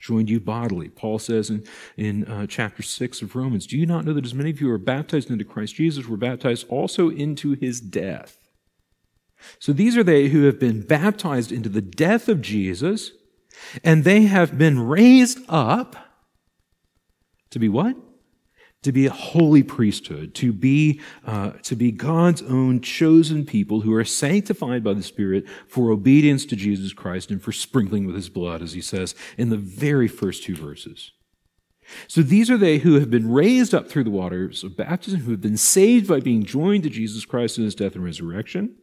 Joined 0.00 0.30
you 0.30 0.40
bodily. 0.40 0.88
Paul 0.88 1.20
says 1.20 1.48
in, 1.48 1.64
in 1.96 2.24
uh, 2.24 2.46
chapter 2.48 2.82
6 2.82 3.22
of 3.22 3.36
Romans, 3.36 3.68
Do 3.68 3.78
you 3.78 3.86
not 3.86 4.04
know 4.04 4.12
that 4.14 4.24
as 4.24 4.34
many 4.34 4.50
of 4.50 4.60
you 4.60 4.68
are 4.72 4.78
baptized 4.78 5.30
into 5.30 5.44
Christ 5.44 5.76
Jesus 5.76 6.08
were 6.08 6.16
baptized 6.16 6.66
also 6.68 7.08
into 7.08 7.52
his 7.52 7.80
death? 7.80 8.41
So 9.58 9.72
these 9.72 9.96
are 9.96 10.04
they 10.04 10.28
who 10.28 10.44
have 10.44 10.58
been 10.58 10.82
baptized 10.82 11.52
into 11.52 11.68
the 11.68 11.82
death 11.82 12.28
of 12.28 12.42
Jesus, 12.42 13.12
and 13.84 14.04
they 14.04 14.22
have 14.22 14.58
been 14.58 14.78
raised 14.78 15.38
up 15.48 15.96
to 17.50 17.58
be 17.58 17.68
what? 17.68 17.96
To 18.82 18.92
be 18.92 19.06
a 19.06 19.12
holy 19.12 19.62
priesthood, 19.62 20.34
to 20.36 20.52
be, 20.52 21.00
uh, 21.24 21.50
to 21.62 21.76
be 21.76 21.92
God's 21.92 22.42
own 22.42 22.80
chosen 22.80 23.44
people 23.44 23.82
who 23.82 23.94
are 23.94 24.04
sanctified 24.04 24.82
by 24.82 24.94
the 24.94 25.02
Spirit 25.02 25.44
for 25.68 25.90
obedience 25.90 26.44
to 26.46 26.56
Jesus 26.56 26.92
Christ 26.92 27.30
and 27.30 27.40
for 27.40 27.52
sprinkling 27.52 28.06
with 28.06 28.16
his 28.16 28.28
blood, 28.28 28.60
as 28.62 28.72
he 28.72 28.80
says 28.80 29.14
in 29.38 29.50
the 29.50 29.56
very 29.56 30.08
first 30.08 30.42
two 30.42 30.56
verses. 30.56 31.12
So 32.08 32.22
these 32.22 32.50
are 32.50 32.56
they 32.56 32.78
who 32.78 32.94
have 32.94 33.10
been 33.10 33.30
raised 33.30 33.74
up 33.74 33.88
through 33.88 34.04
the 34.04 34.10
waters 34.10 34.64
of 34.64 34.76
baptism, 34.76 35.20
who 35.20 35.30
have 35.32 35.40
been 35.40 35.56
saved 35.56 36.08
by 36.08 36.20
being 36.20 36.42
joined 36.42 36.84
to 36.84 36.90
Jesus 36.90 37.24
Christ 37.24 37.58
in 37.58 37.64
his 37.64 37.74
death 37.74 37.94
and 37.94 38.04
resurrection. 38.04 38.76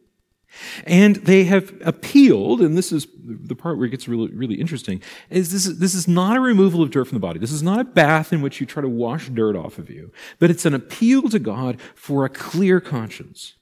And 0.84 1.16
they 1.16 1.44
have 1.44 1.72
appealed, 1.84 2.60
and 2.60 2.76
this 2.76 2.92
is 2.92 3.06
the 3.24 3.54
part 3.54 3.76
where 3.76 3.86
it 3.86 3.90
gets 3.90 4.08
really, 4.08 4.30
really 4.32 4.56
interesting, 4.56 5.02
is 5.28 5.52
this, 5.52 5.78
this 5.78 5.94
is 5.94 6.08
not 6.08 6.36
a 6.36 6.40
removal 6.40 6.82
of 6.82 6.90
dirt 6.90 7.06
from 7.06 7.16
the 7.16 7.20
body. 7.20 7.38
This 7.38 7.52
is 7.52 7.62
not 7.62 7.80
a 7.80 7.84
bath 7.84 8.32
in 8.32 8.42
which 8.42 8.60
you 8.60 8.66
try 8.66 8.82
to 8.82 8.88
wash 8.88 9.28
dirt 9.28 9.56
off 9.56 9.78
of 9.78 9.90
you, 9.90 10.12
but 10.38 10.50
it's 10.50 10.66
an 10.66 10.74
appeal 10.74 11.28
to 11.28 11.38
God 11.38 11.80
for 11.94 12.24
a 12.24 12.28
clear 12.28 12.80
conscience. 12.80 13.54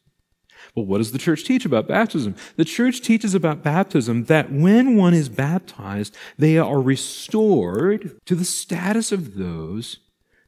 Well, 0.74 0.86
what 0.86 0.99
does 0.99 1.12
the 1.12 1.18
church 1.18 1.45
teach 1.45 1.64
about 1.64 1.89
baptism? 1.89 2.34
The 2.57 2.64
church 2.64 3.01
teaches 3.01 3.34
about 3.34 3.62
baptism 3.62 4.24
that 4.24 4.53
when 4.53 4.97
one 4.97 5.14
is 5.14 5.28
baptized, 5.28 6.16
they 6.36 6.59
are 6.59 6.80
restored 6.80 8.20
to 8.26 8.34
the 8.34 8.45
status 8.45 9.12
of 9.12 9.34
those 9.36 9.99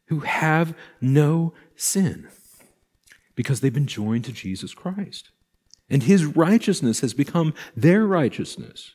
who 0.06 0.20
have 0.20 0.74
no 1.00 1.52
sin 1.76 2.28
because 3.34 3.60
they've 3.60 3.72
been 3.72 3.86
joined 3.86 4.24
to 4.24 4.32
Jesus 4.32 4.74
Christ 4.74 5.30
and 5.90 6.04
his 6.04 6.24
righteousness 6.24 7.00
has 7.00 7.12
become 7.12 7.52
their 7.76 8.06
righteousness. 8.06 8.94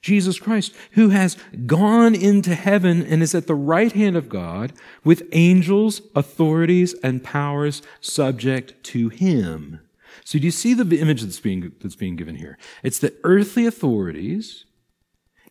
Jesus 0.00 0.38
Christ, 0.38 0.74
who 0.92 1.08
has 1.08 1.36
gone 1.66 2.14
into 2.14 2.54
heaven 2.54 3.04
and 3.04 3.22
is 3.22 3.34
at 3.34 3.46
the 3.46 3.54
right 3.54 3.92
hand 3.92 4.16
of 4.16 4.28
God 4.28 4.72
with 5.02 5.28
angels, 5.32 6.02
authorities, 6.14 6.94
and 7.02 7.24
powers 7.24 7.82
subject 8.00 8.82
to 8.84 9.08
him. 9.08 9.80
So 10.24 10.38
do 10.38 10.44
you 10.44 10.50
see 10.50 10.74
the 10.74 10.98
image 10.98 11.22
that's 11.22 11.40
being, 11.40 11.72
that's 11.80 11.96
being 11.96 12.16
given 12.16 12.36
here? 12.36 12.58
It's 12.82 12.98
that 13.00 13.18
earthly 13.24 13.66
authorities 13.66 14.66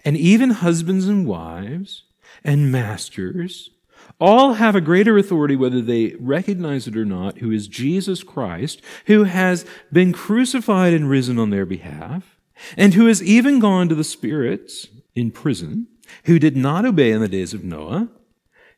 and 0.05 0.15
even 0.15 0.51
husbands 0.51 1.07
and 1.07 1.27
wives 1.27 2.03
and 2.43 2.71
masters 2.71 3.71
all 4.19 4.53
have 4.53 4.75
a 4.75 4.81
greater 4.81 5.17
authority 5.17 5.55
whether 5.55 5.81
they 5.81 6.15
recognize 6.19 6.87
it 6.87 6.97
or 6.97 7.05
not, 7.05 7.37
who 7.37 7.51
is 7.51 7.67
Jesus 7.67 8.23
Christ, 8.23 8.81
who 9.05 9.25
has 9.25 9.65
been 9.91 10.11
crucified 10.11 10.93
and 10.93 11.09
risen 11.09 11.37
on 11.37 11.49
their 11.49 11.65
behalf 11.65 12.37
and 12.75 12.93
who 12.93 13.05
has 13.07 13.21
even 13.21 13.59
gone 13.59 13.89
to 13.89 13.95
the 13.95 14.03
spirits 14.03 14.87
in 15.15 15.31
prison, 15.31 15.87
who 16.25 16.39
did 16.39 16.57
not 16.57 16.85
obey 16.85 17.11
in 17.11 17.21
the 17.21 17.27
days 17.27 17.53
of 17.53 17.63
Noah, 17.63 18.09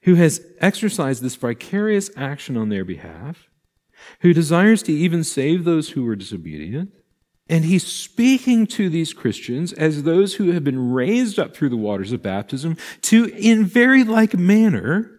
who 0.03 0.15
has 0.15 0.41
exercised 0.59 1.21
this 1.21 1.35
vicarious 1.35 2.09
action 2.15 2.57
on 2.57 2.69
their 2.69 2.85
behalf, 2.85 3.49
who 4.21 4.33
desires 4.33 4.81
to 4.83 4.93
even 4.93 5.23
save 5.23 5.63
those 5.63 5.89
who 5.89 6.03
were 6.03 6.15
disobedient. 6.15 6.91
And 7.51 7.65
he's 7.65 7.85
speaking 7.85 8.67
to 8.67 8.89
these 8.89 9.11
Christians 9.11 9.73
as 9.73 10.03
those 10.03 10.35
who 10.35 10.51
have 10.51 10.63
been 10.63 10.91
raised 10.91 11.39
up 11.39 11.55
through 11.55 11.69
the 11.69 11.77
waters 11.77 12.11
of 12.11 12.21
baptism 12.21 12.77
to, 13.01 13.25
in 13.35 13.65
very 13.65 14.03
like 14.03 14.37
manner, 14.37 15.18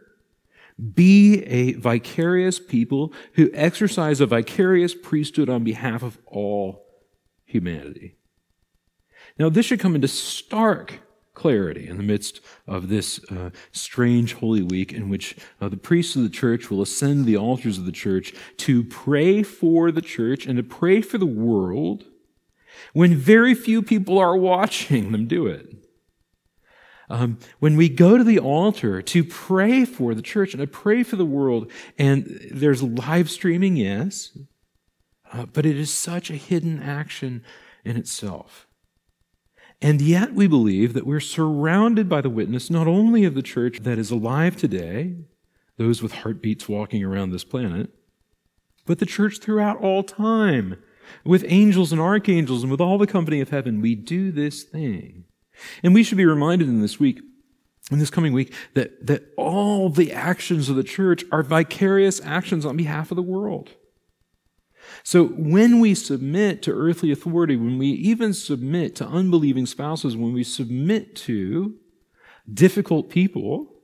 be 0.95 1.43
a 1.45 1.75
vicarious 1.75 2.59
people 2.59 3.13
who 3.35 3.51
exercise 3.53 4.21
a 4.21 4.27
vicarious 4.27 4.95
priesthood 4.95 5.49
on 5.49 5.65
behalf 5.65 6.03
of 6.03 6.19
all 6.27 6.87
humanity. 7.45 8.17
Now, 9.39 9.49
this 9.49 9.67
should 9.67 9.81
come 9.81 9.95
into 9.95 10.09
stark 10.09 11.01
clarity 11.35 11.89
in 11.89 11.97
the 11.97 12.03
midst 12.03 12.41
of 12.67 12.89
this 12.89 13.25
uh, 13.31 13.51
strange 13.73 14.35
Holy 14.35 14.63
Week 14.63 14.93
in 14.93 15.09
which 15.09 15.37
uh, 15.61 15.69
the 15.69 15.77
priests 15.77 16.17
of 16.17 16.23
the 16.23 16.29
church 16.29 16.71
will 16.71 16.83
ascend 16.83 17.25
the 17.25 17.37
altars 17.37 17.79
of 17.79 17.87
the 17.87 17.93
church 17.93 18.35
to 18.59 18.85
pray 18.85 19.43
for 19.43 19.91
the 19.91 20.03
church 20.03 20.47
and 20.47 20.57
to 20.57 20.63
pray 20.63 21.01
for 21.01 21.19
the 21.19 21.27
world 21.27 22.05
when 22.93 23.17
very 23.17 23.55
few 23.55 23.83
people 23.83 24.19
are 24.19 24.37
watching 24.53 25.13
them 25.13 25.27
do 25.27 25.47
it. 25.47 25.80
Um, 27.11 27.39
when 27.59 27.77
we 27.77 27.89
go 27.89 28.17
to 28.17 28.23
the 28.23 28.39
altar 28.39 29.03
to 29.03 29.25
pray 29.25 29.85
for 29.85 30.15
the 30.15 30.23
church 30.23 30.55
and 30.55 30.61
to 30.61 30.67
pray 30.67 31.03
for 31.03 31.17
the 31.17 31.25
world, 31.25 31.71
and 31.99 32.41
there's 32.53 32.85
live 32.85 33.29
streaming, 33.29 33.77
yes, 33.77 34.39
uh, 35.33 35.47
but 35.47 35.67
it 35.67 35.77
is 35.77 35.93
such 35.93 36.31
a 36.31 36.37
hidden 36.37 36.81
action 36.81 37.43
in 37.85 37.97
itself. 37.97 38.69
And 39.83 40.01
yet 40.01 40.35
we 40.35 40.47
believe 40.47 40.93
that 40.93 41.07
we're 41.07 41.21
surrounded 41.21 42.09
by 42.09 42.21
the 42.21 42.31
witness 42.31 42.71
not 42.71 42.87
only 42.87 43.25
of 43.25 43.35
the 43.35 43.43
church 43.43 43.81
that 43.81 43.99
is 43.99 44.13
alive 44.13 44.57
today, 44.57 45.17
those 45.79 46.03
with 46.03 46.13
heartbeats 46.13 46.69
walking 46.69 47.03
around 47.03 47.31
this 47.31 47.45
planet, 47.45 47.91
but 48.87 49.01
the 49.01 49.07
church 49.07 49.39
throughout 49.39 49.79
all 49.79 50.05
time, 50.05 50.77
with 51.25 51.45
angels 51.49 51.91
and 51.91 52.01
archangels 52.01 52.63
and 52.63 52.71
with 52.71 52.81
all 52.81 52.99
the 52.99 53.07
company 53.07 53.41
of 53.41 53.49
heaven. 53.49 53.81
We 53.81 53.97
do 53.97 54.31
this 54.31 54.63
thing. 54.63 55.25
And 55.83 55.95
we 55.95 56.03
should 56.03 56.19
be 56.19 56.27
reminded 56.27 56.69
in 56.69 56.81
this 56.81 56.99
week, 56.99 57.21
in 57.91 57.99
this 57.99 58.11
coming 58.11 58.33
week, 58.33 58.55
that, 58.75 59.07
that 59.07 59.25
all 59.37 59.91
the 59.91 60.13
actions 60.13 60.69
of 60.69 60.77
the 60.77 60.85
church 60.85 61.25
are 61.33 61.43
vicarious 61.43 62.21
actions 62.25 62.65
on 62.65 62.77
behalf 62.77 63.11
of 63.11 63.17
the 63.17 63.23
world. 63.23 63.71
So 65.03 65.27
when 65.27 65.81
we 65.81 65.95
submit 65.95 66.63
to 66.63 66.73
earthly 66.73 67.13
authority, 67.13 67.57
when 67.57 67.79
we 67.79 67.89
even 67.89 68.33
submit 68.35 68.97
to 68.97 69.07
unbelieving 69.07 69.67
spouses, 69.67 70.17
when 70.17 70.33
we 70.33 70.45
submit 70.45 71.15
to 71.17 71.77
difficult 72.53 73.11
people, 73.11 73.83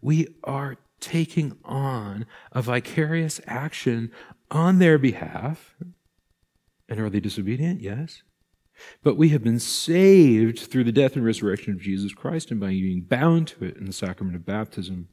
we 0.00 0.28
are 0.44 0.76
taking 1.00 1.56
on 1.64 2.26
a 2.52 2.62
vicarious 2.62 3.40
action 3.46 4.10
on 4.50 4.78
their 4.78 4.98
behalf. 4.98 5.74
And 6.88 7.00
are 7.00 7.10
they 7.10 7.20
disobedient? 7.20 7.80
Yes. 7.80 8.22
But 9.02 9.16
we 9.16 9.30
have 9.30 9.42
been 9.42 9.58
saved 9.58 10.58
through 10.58 10.84
the 10.84 10.92
death 10.92 11.16
and 11.16 11.24
resurrection 11.24 11.72
of 11.72 11.80
Jesus 11.80 12.12
Christ 12.12 12.50
and 12.50 12.60
by 12.60 12.68
being 12.68 13.02
bound 13.02 13.48
to 13.48 13.64
it 13.64 13.76
in 13.76 13.86
the 13.86 13.92
sacrament 13.92 14.36
of 14.36 14.46
baptism 14.46 15.08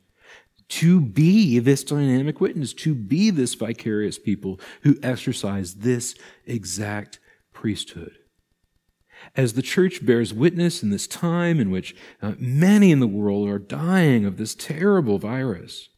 to 0.70 0.99
be 0.99 1.59
this 1.59 1.84
dynamic 1.84 2.41
witness, 2.41 2.74
to 2.74 2.93
be 2.93 3.30
this 3.30 3.53
vicarious 3.53 4.20
people 4.20 4.59
who 4.82 4.97
exercise 5.01 5.76
this 5.76 6.15
exact 6.45 7.20
priesthood. 7.53 8.18
As 9.36 9.53
the 9.53 9.61
church 9.61 10.05
bears 10.05 10.34
witness 10.34 10.84
in 10.84 10.89
this 10.89 11.07
time 11.07 11.59
in 11.59 11.72
which 11.72 11.95
uh, 12.22 12.34
many 12.38 12.91
in 12.91 12.99
the 12.99 13.07
world 13.07 13.47
are 13.47 13.59
dying 13.59 14.26
of 14.26 14.38
this 14.38 14.53
terrible 14.53 15.18
virus, 15.18 15.89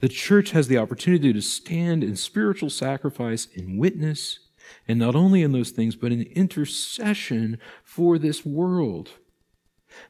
the 0.00 0.08
church 0.08 0.50
has 0.50 0.68
the 0.68 0.78
opportunity 0.78 1.32
to 1.32 1.40
stand 1.40 2.04
in 2.04 2.16
spiritual 2.16 2.70
sacrifice, 2.70 3.46
in 3.46 3.78
witness, 3.78 4.40
and 4.86 4.98
not 4.98 5.14
only 5.14 5.42
in 5.42 5.52
those 5.52 5.70
things, 5.70 5.96
but 5.96 6.12
in 6.12 6.22
intercession 6.22 7.58
for 7.84 8.18
this 8.18 8.44
world 8.44 9.10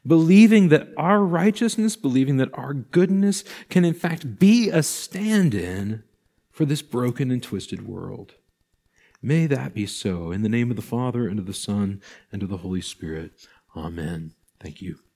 believing 0.05 0.69
that 0.69 0.89
our 0.97 1.23
righteousness, 1.23 1.95
believing 1.95 2.37
that 2.37 2.49
our 2.53 2.73
goodness 2.73 3.43
can 3.69 3.85
in 3.85 3.93
fact 3.93 4.39
be 4.39 4.69
a 4.69 4.83
stand 4.83 5.53
in 5.53 6.03
for 6.51 6.65
this 6.65 6.81
broken 6.81 7.31
and 7.31 7.43
twisted 7.43 7.87
world. 7.87 8.35
May 9.21 9.47
that 9.47 9.73
be 9.73 9.85
so. 9.85 10.31
In 10.31 10.43
the 10.43 10.49
name 10.49 10.69
of 10.69 10.75
the 10.75 10.81
Father, 10.81 11.27
and 11.27 11.39
of 11.39 11.45
the 11.45 11.53
Son, 11.53 12.01
and 12.31 12.43
of 12.43 12.49
the 12.49 12.57
Holy 12.57 12.81
Spirit. 12.81 13.31
Amen. 13.75 14.33
Thank 14.59 14.81
you. 14.81 15.06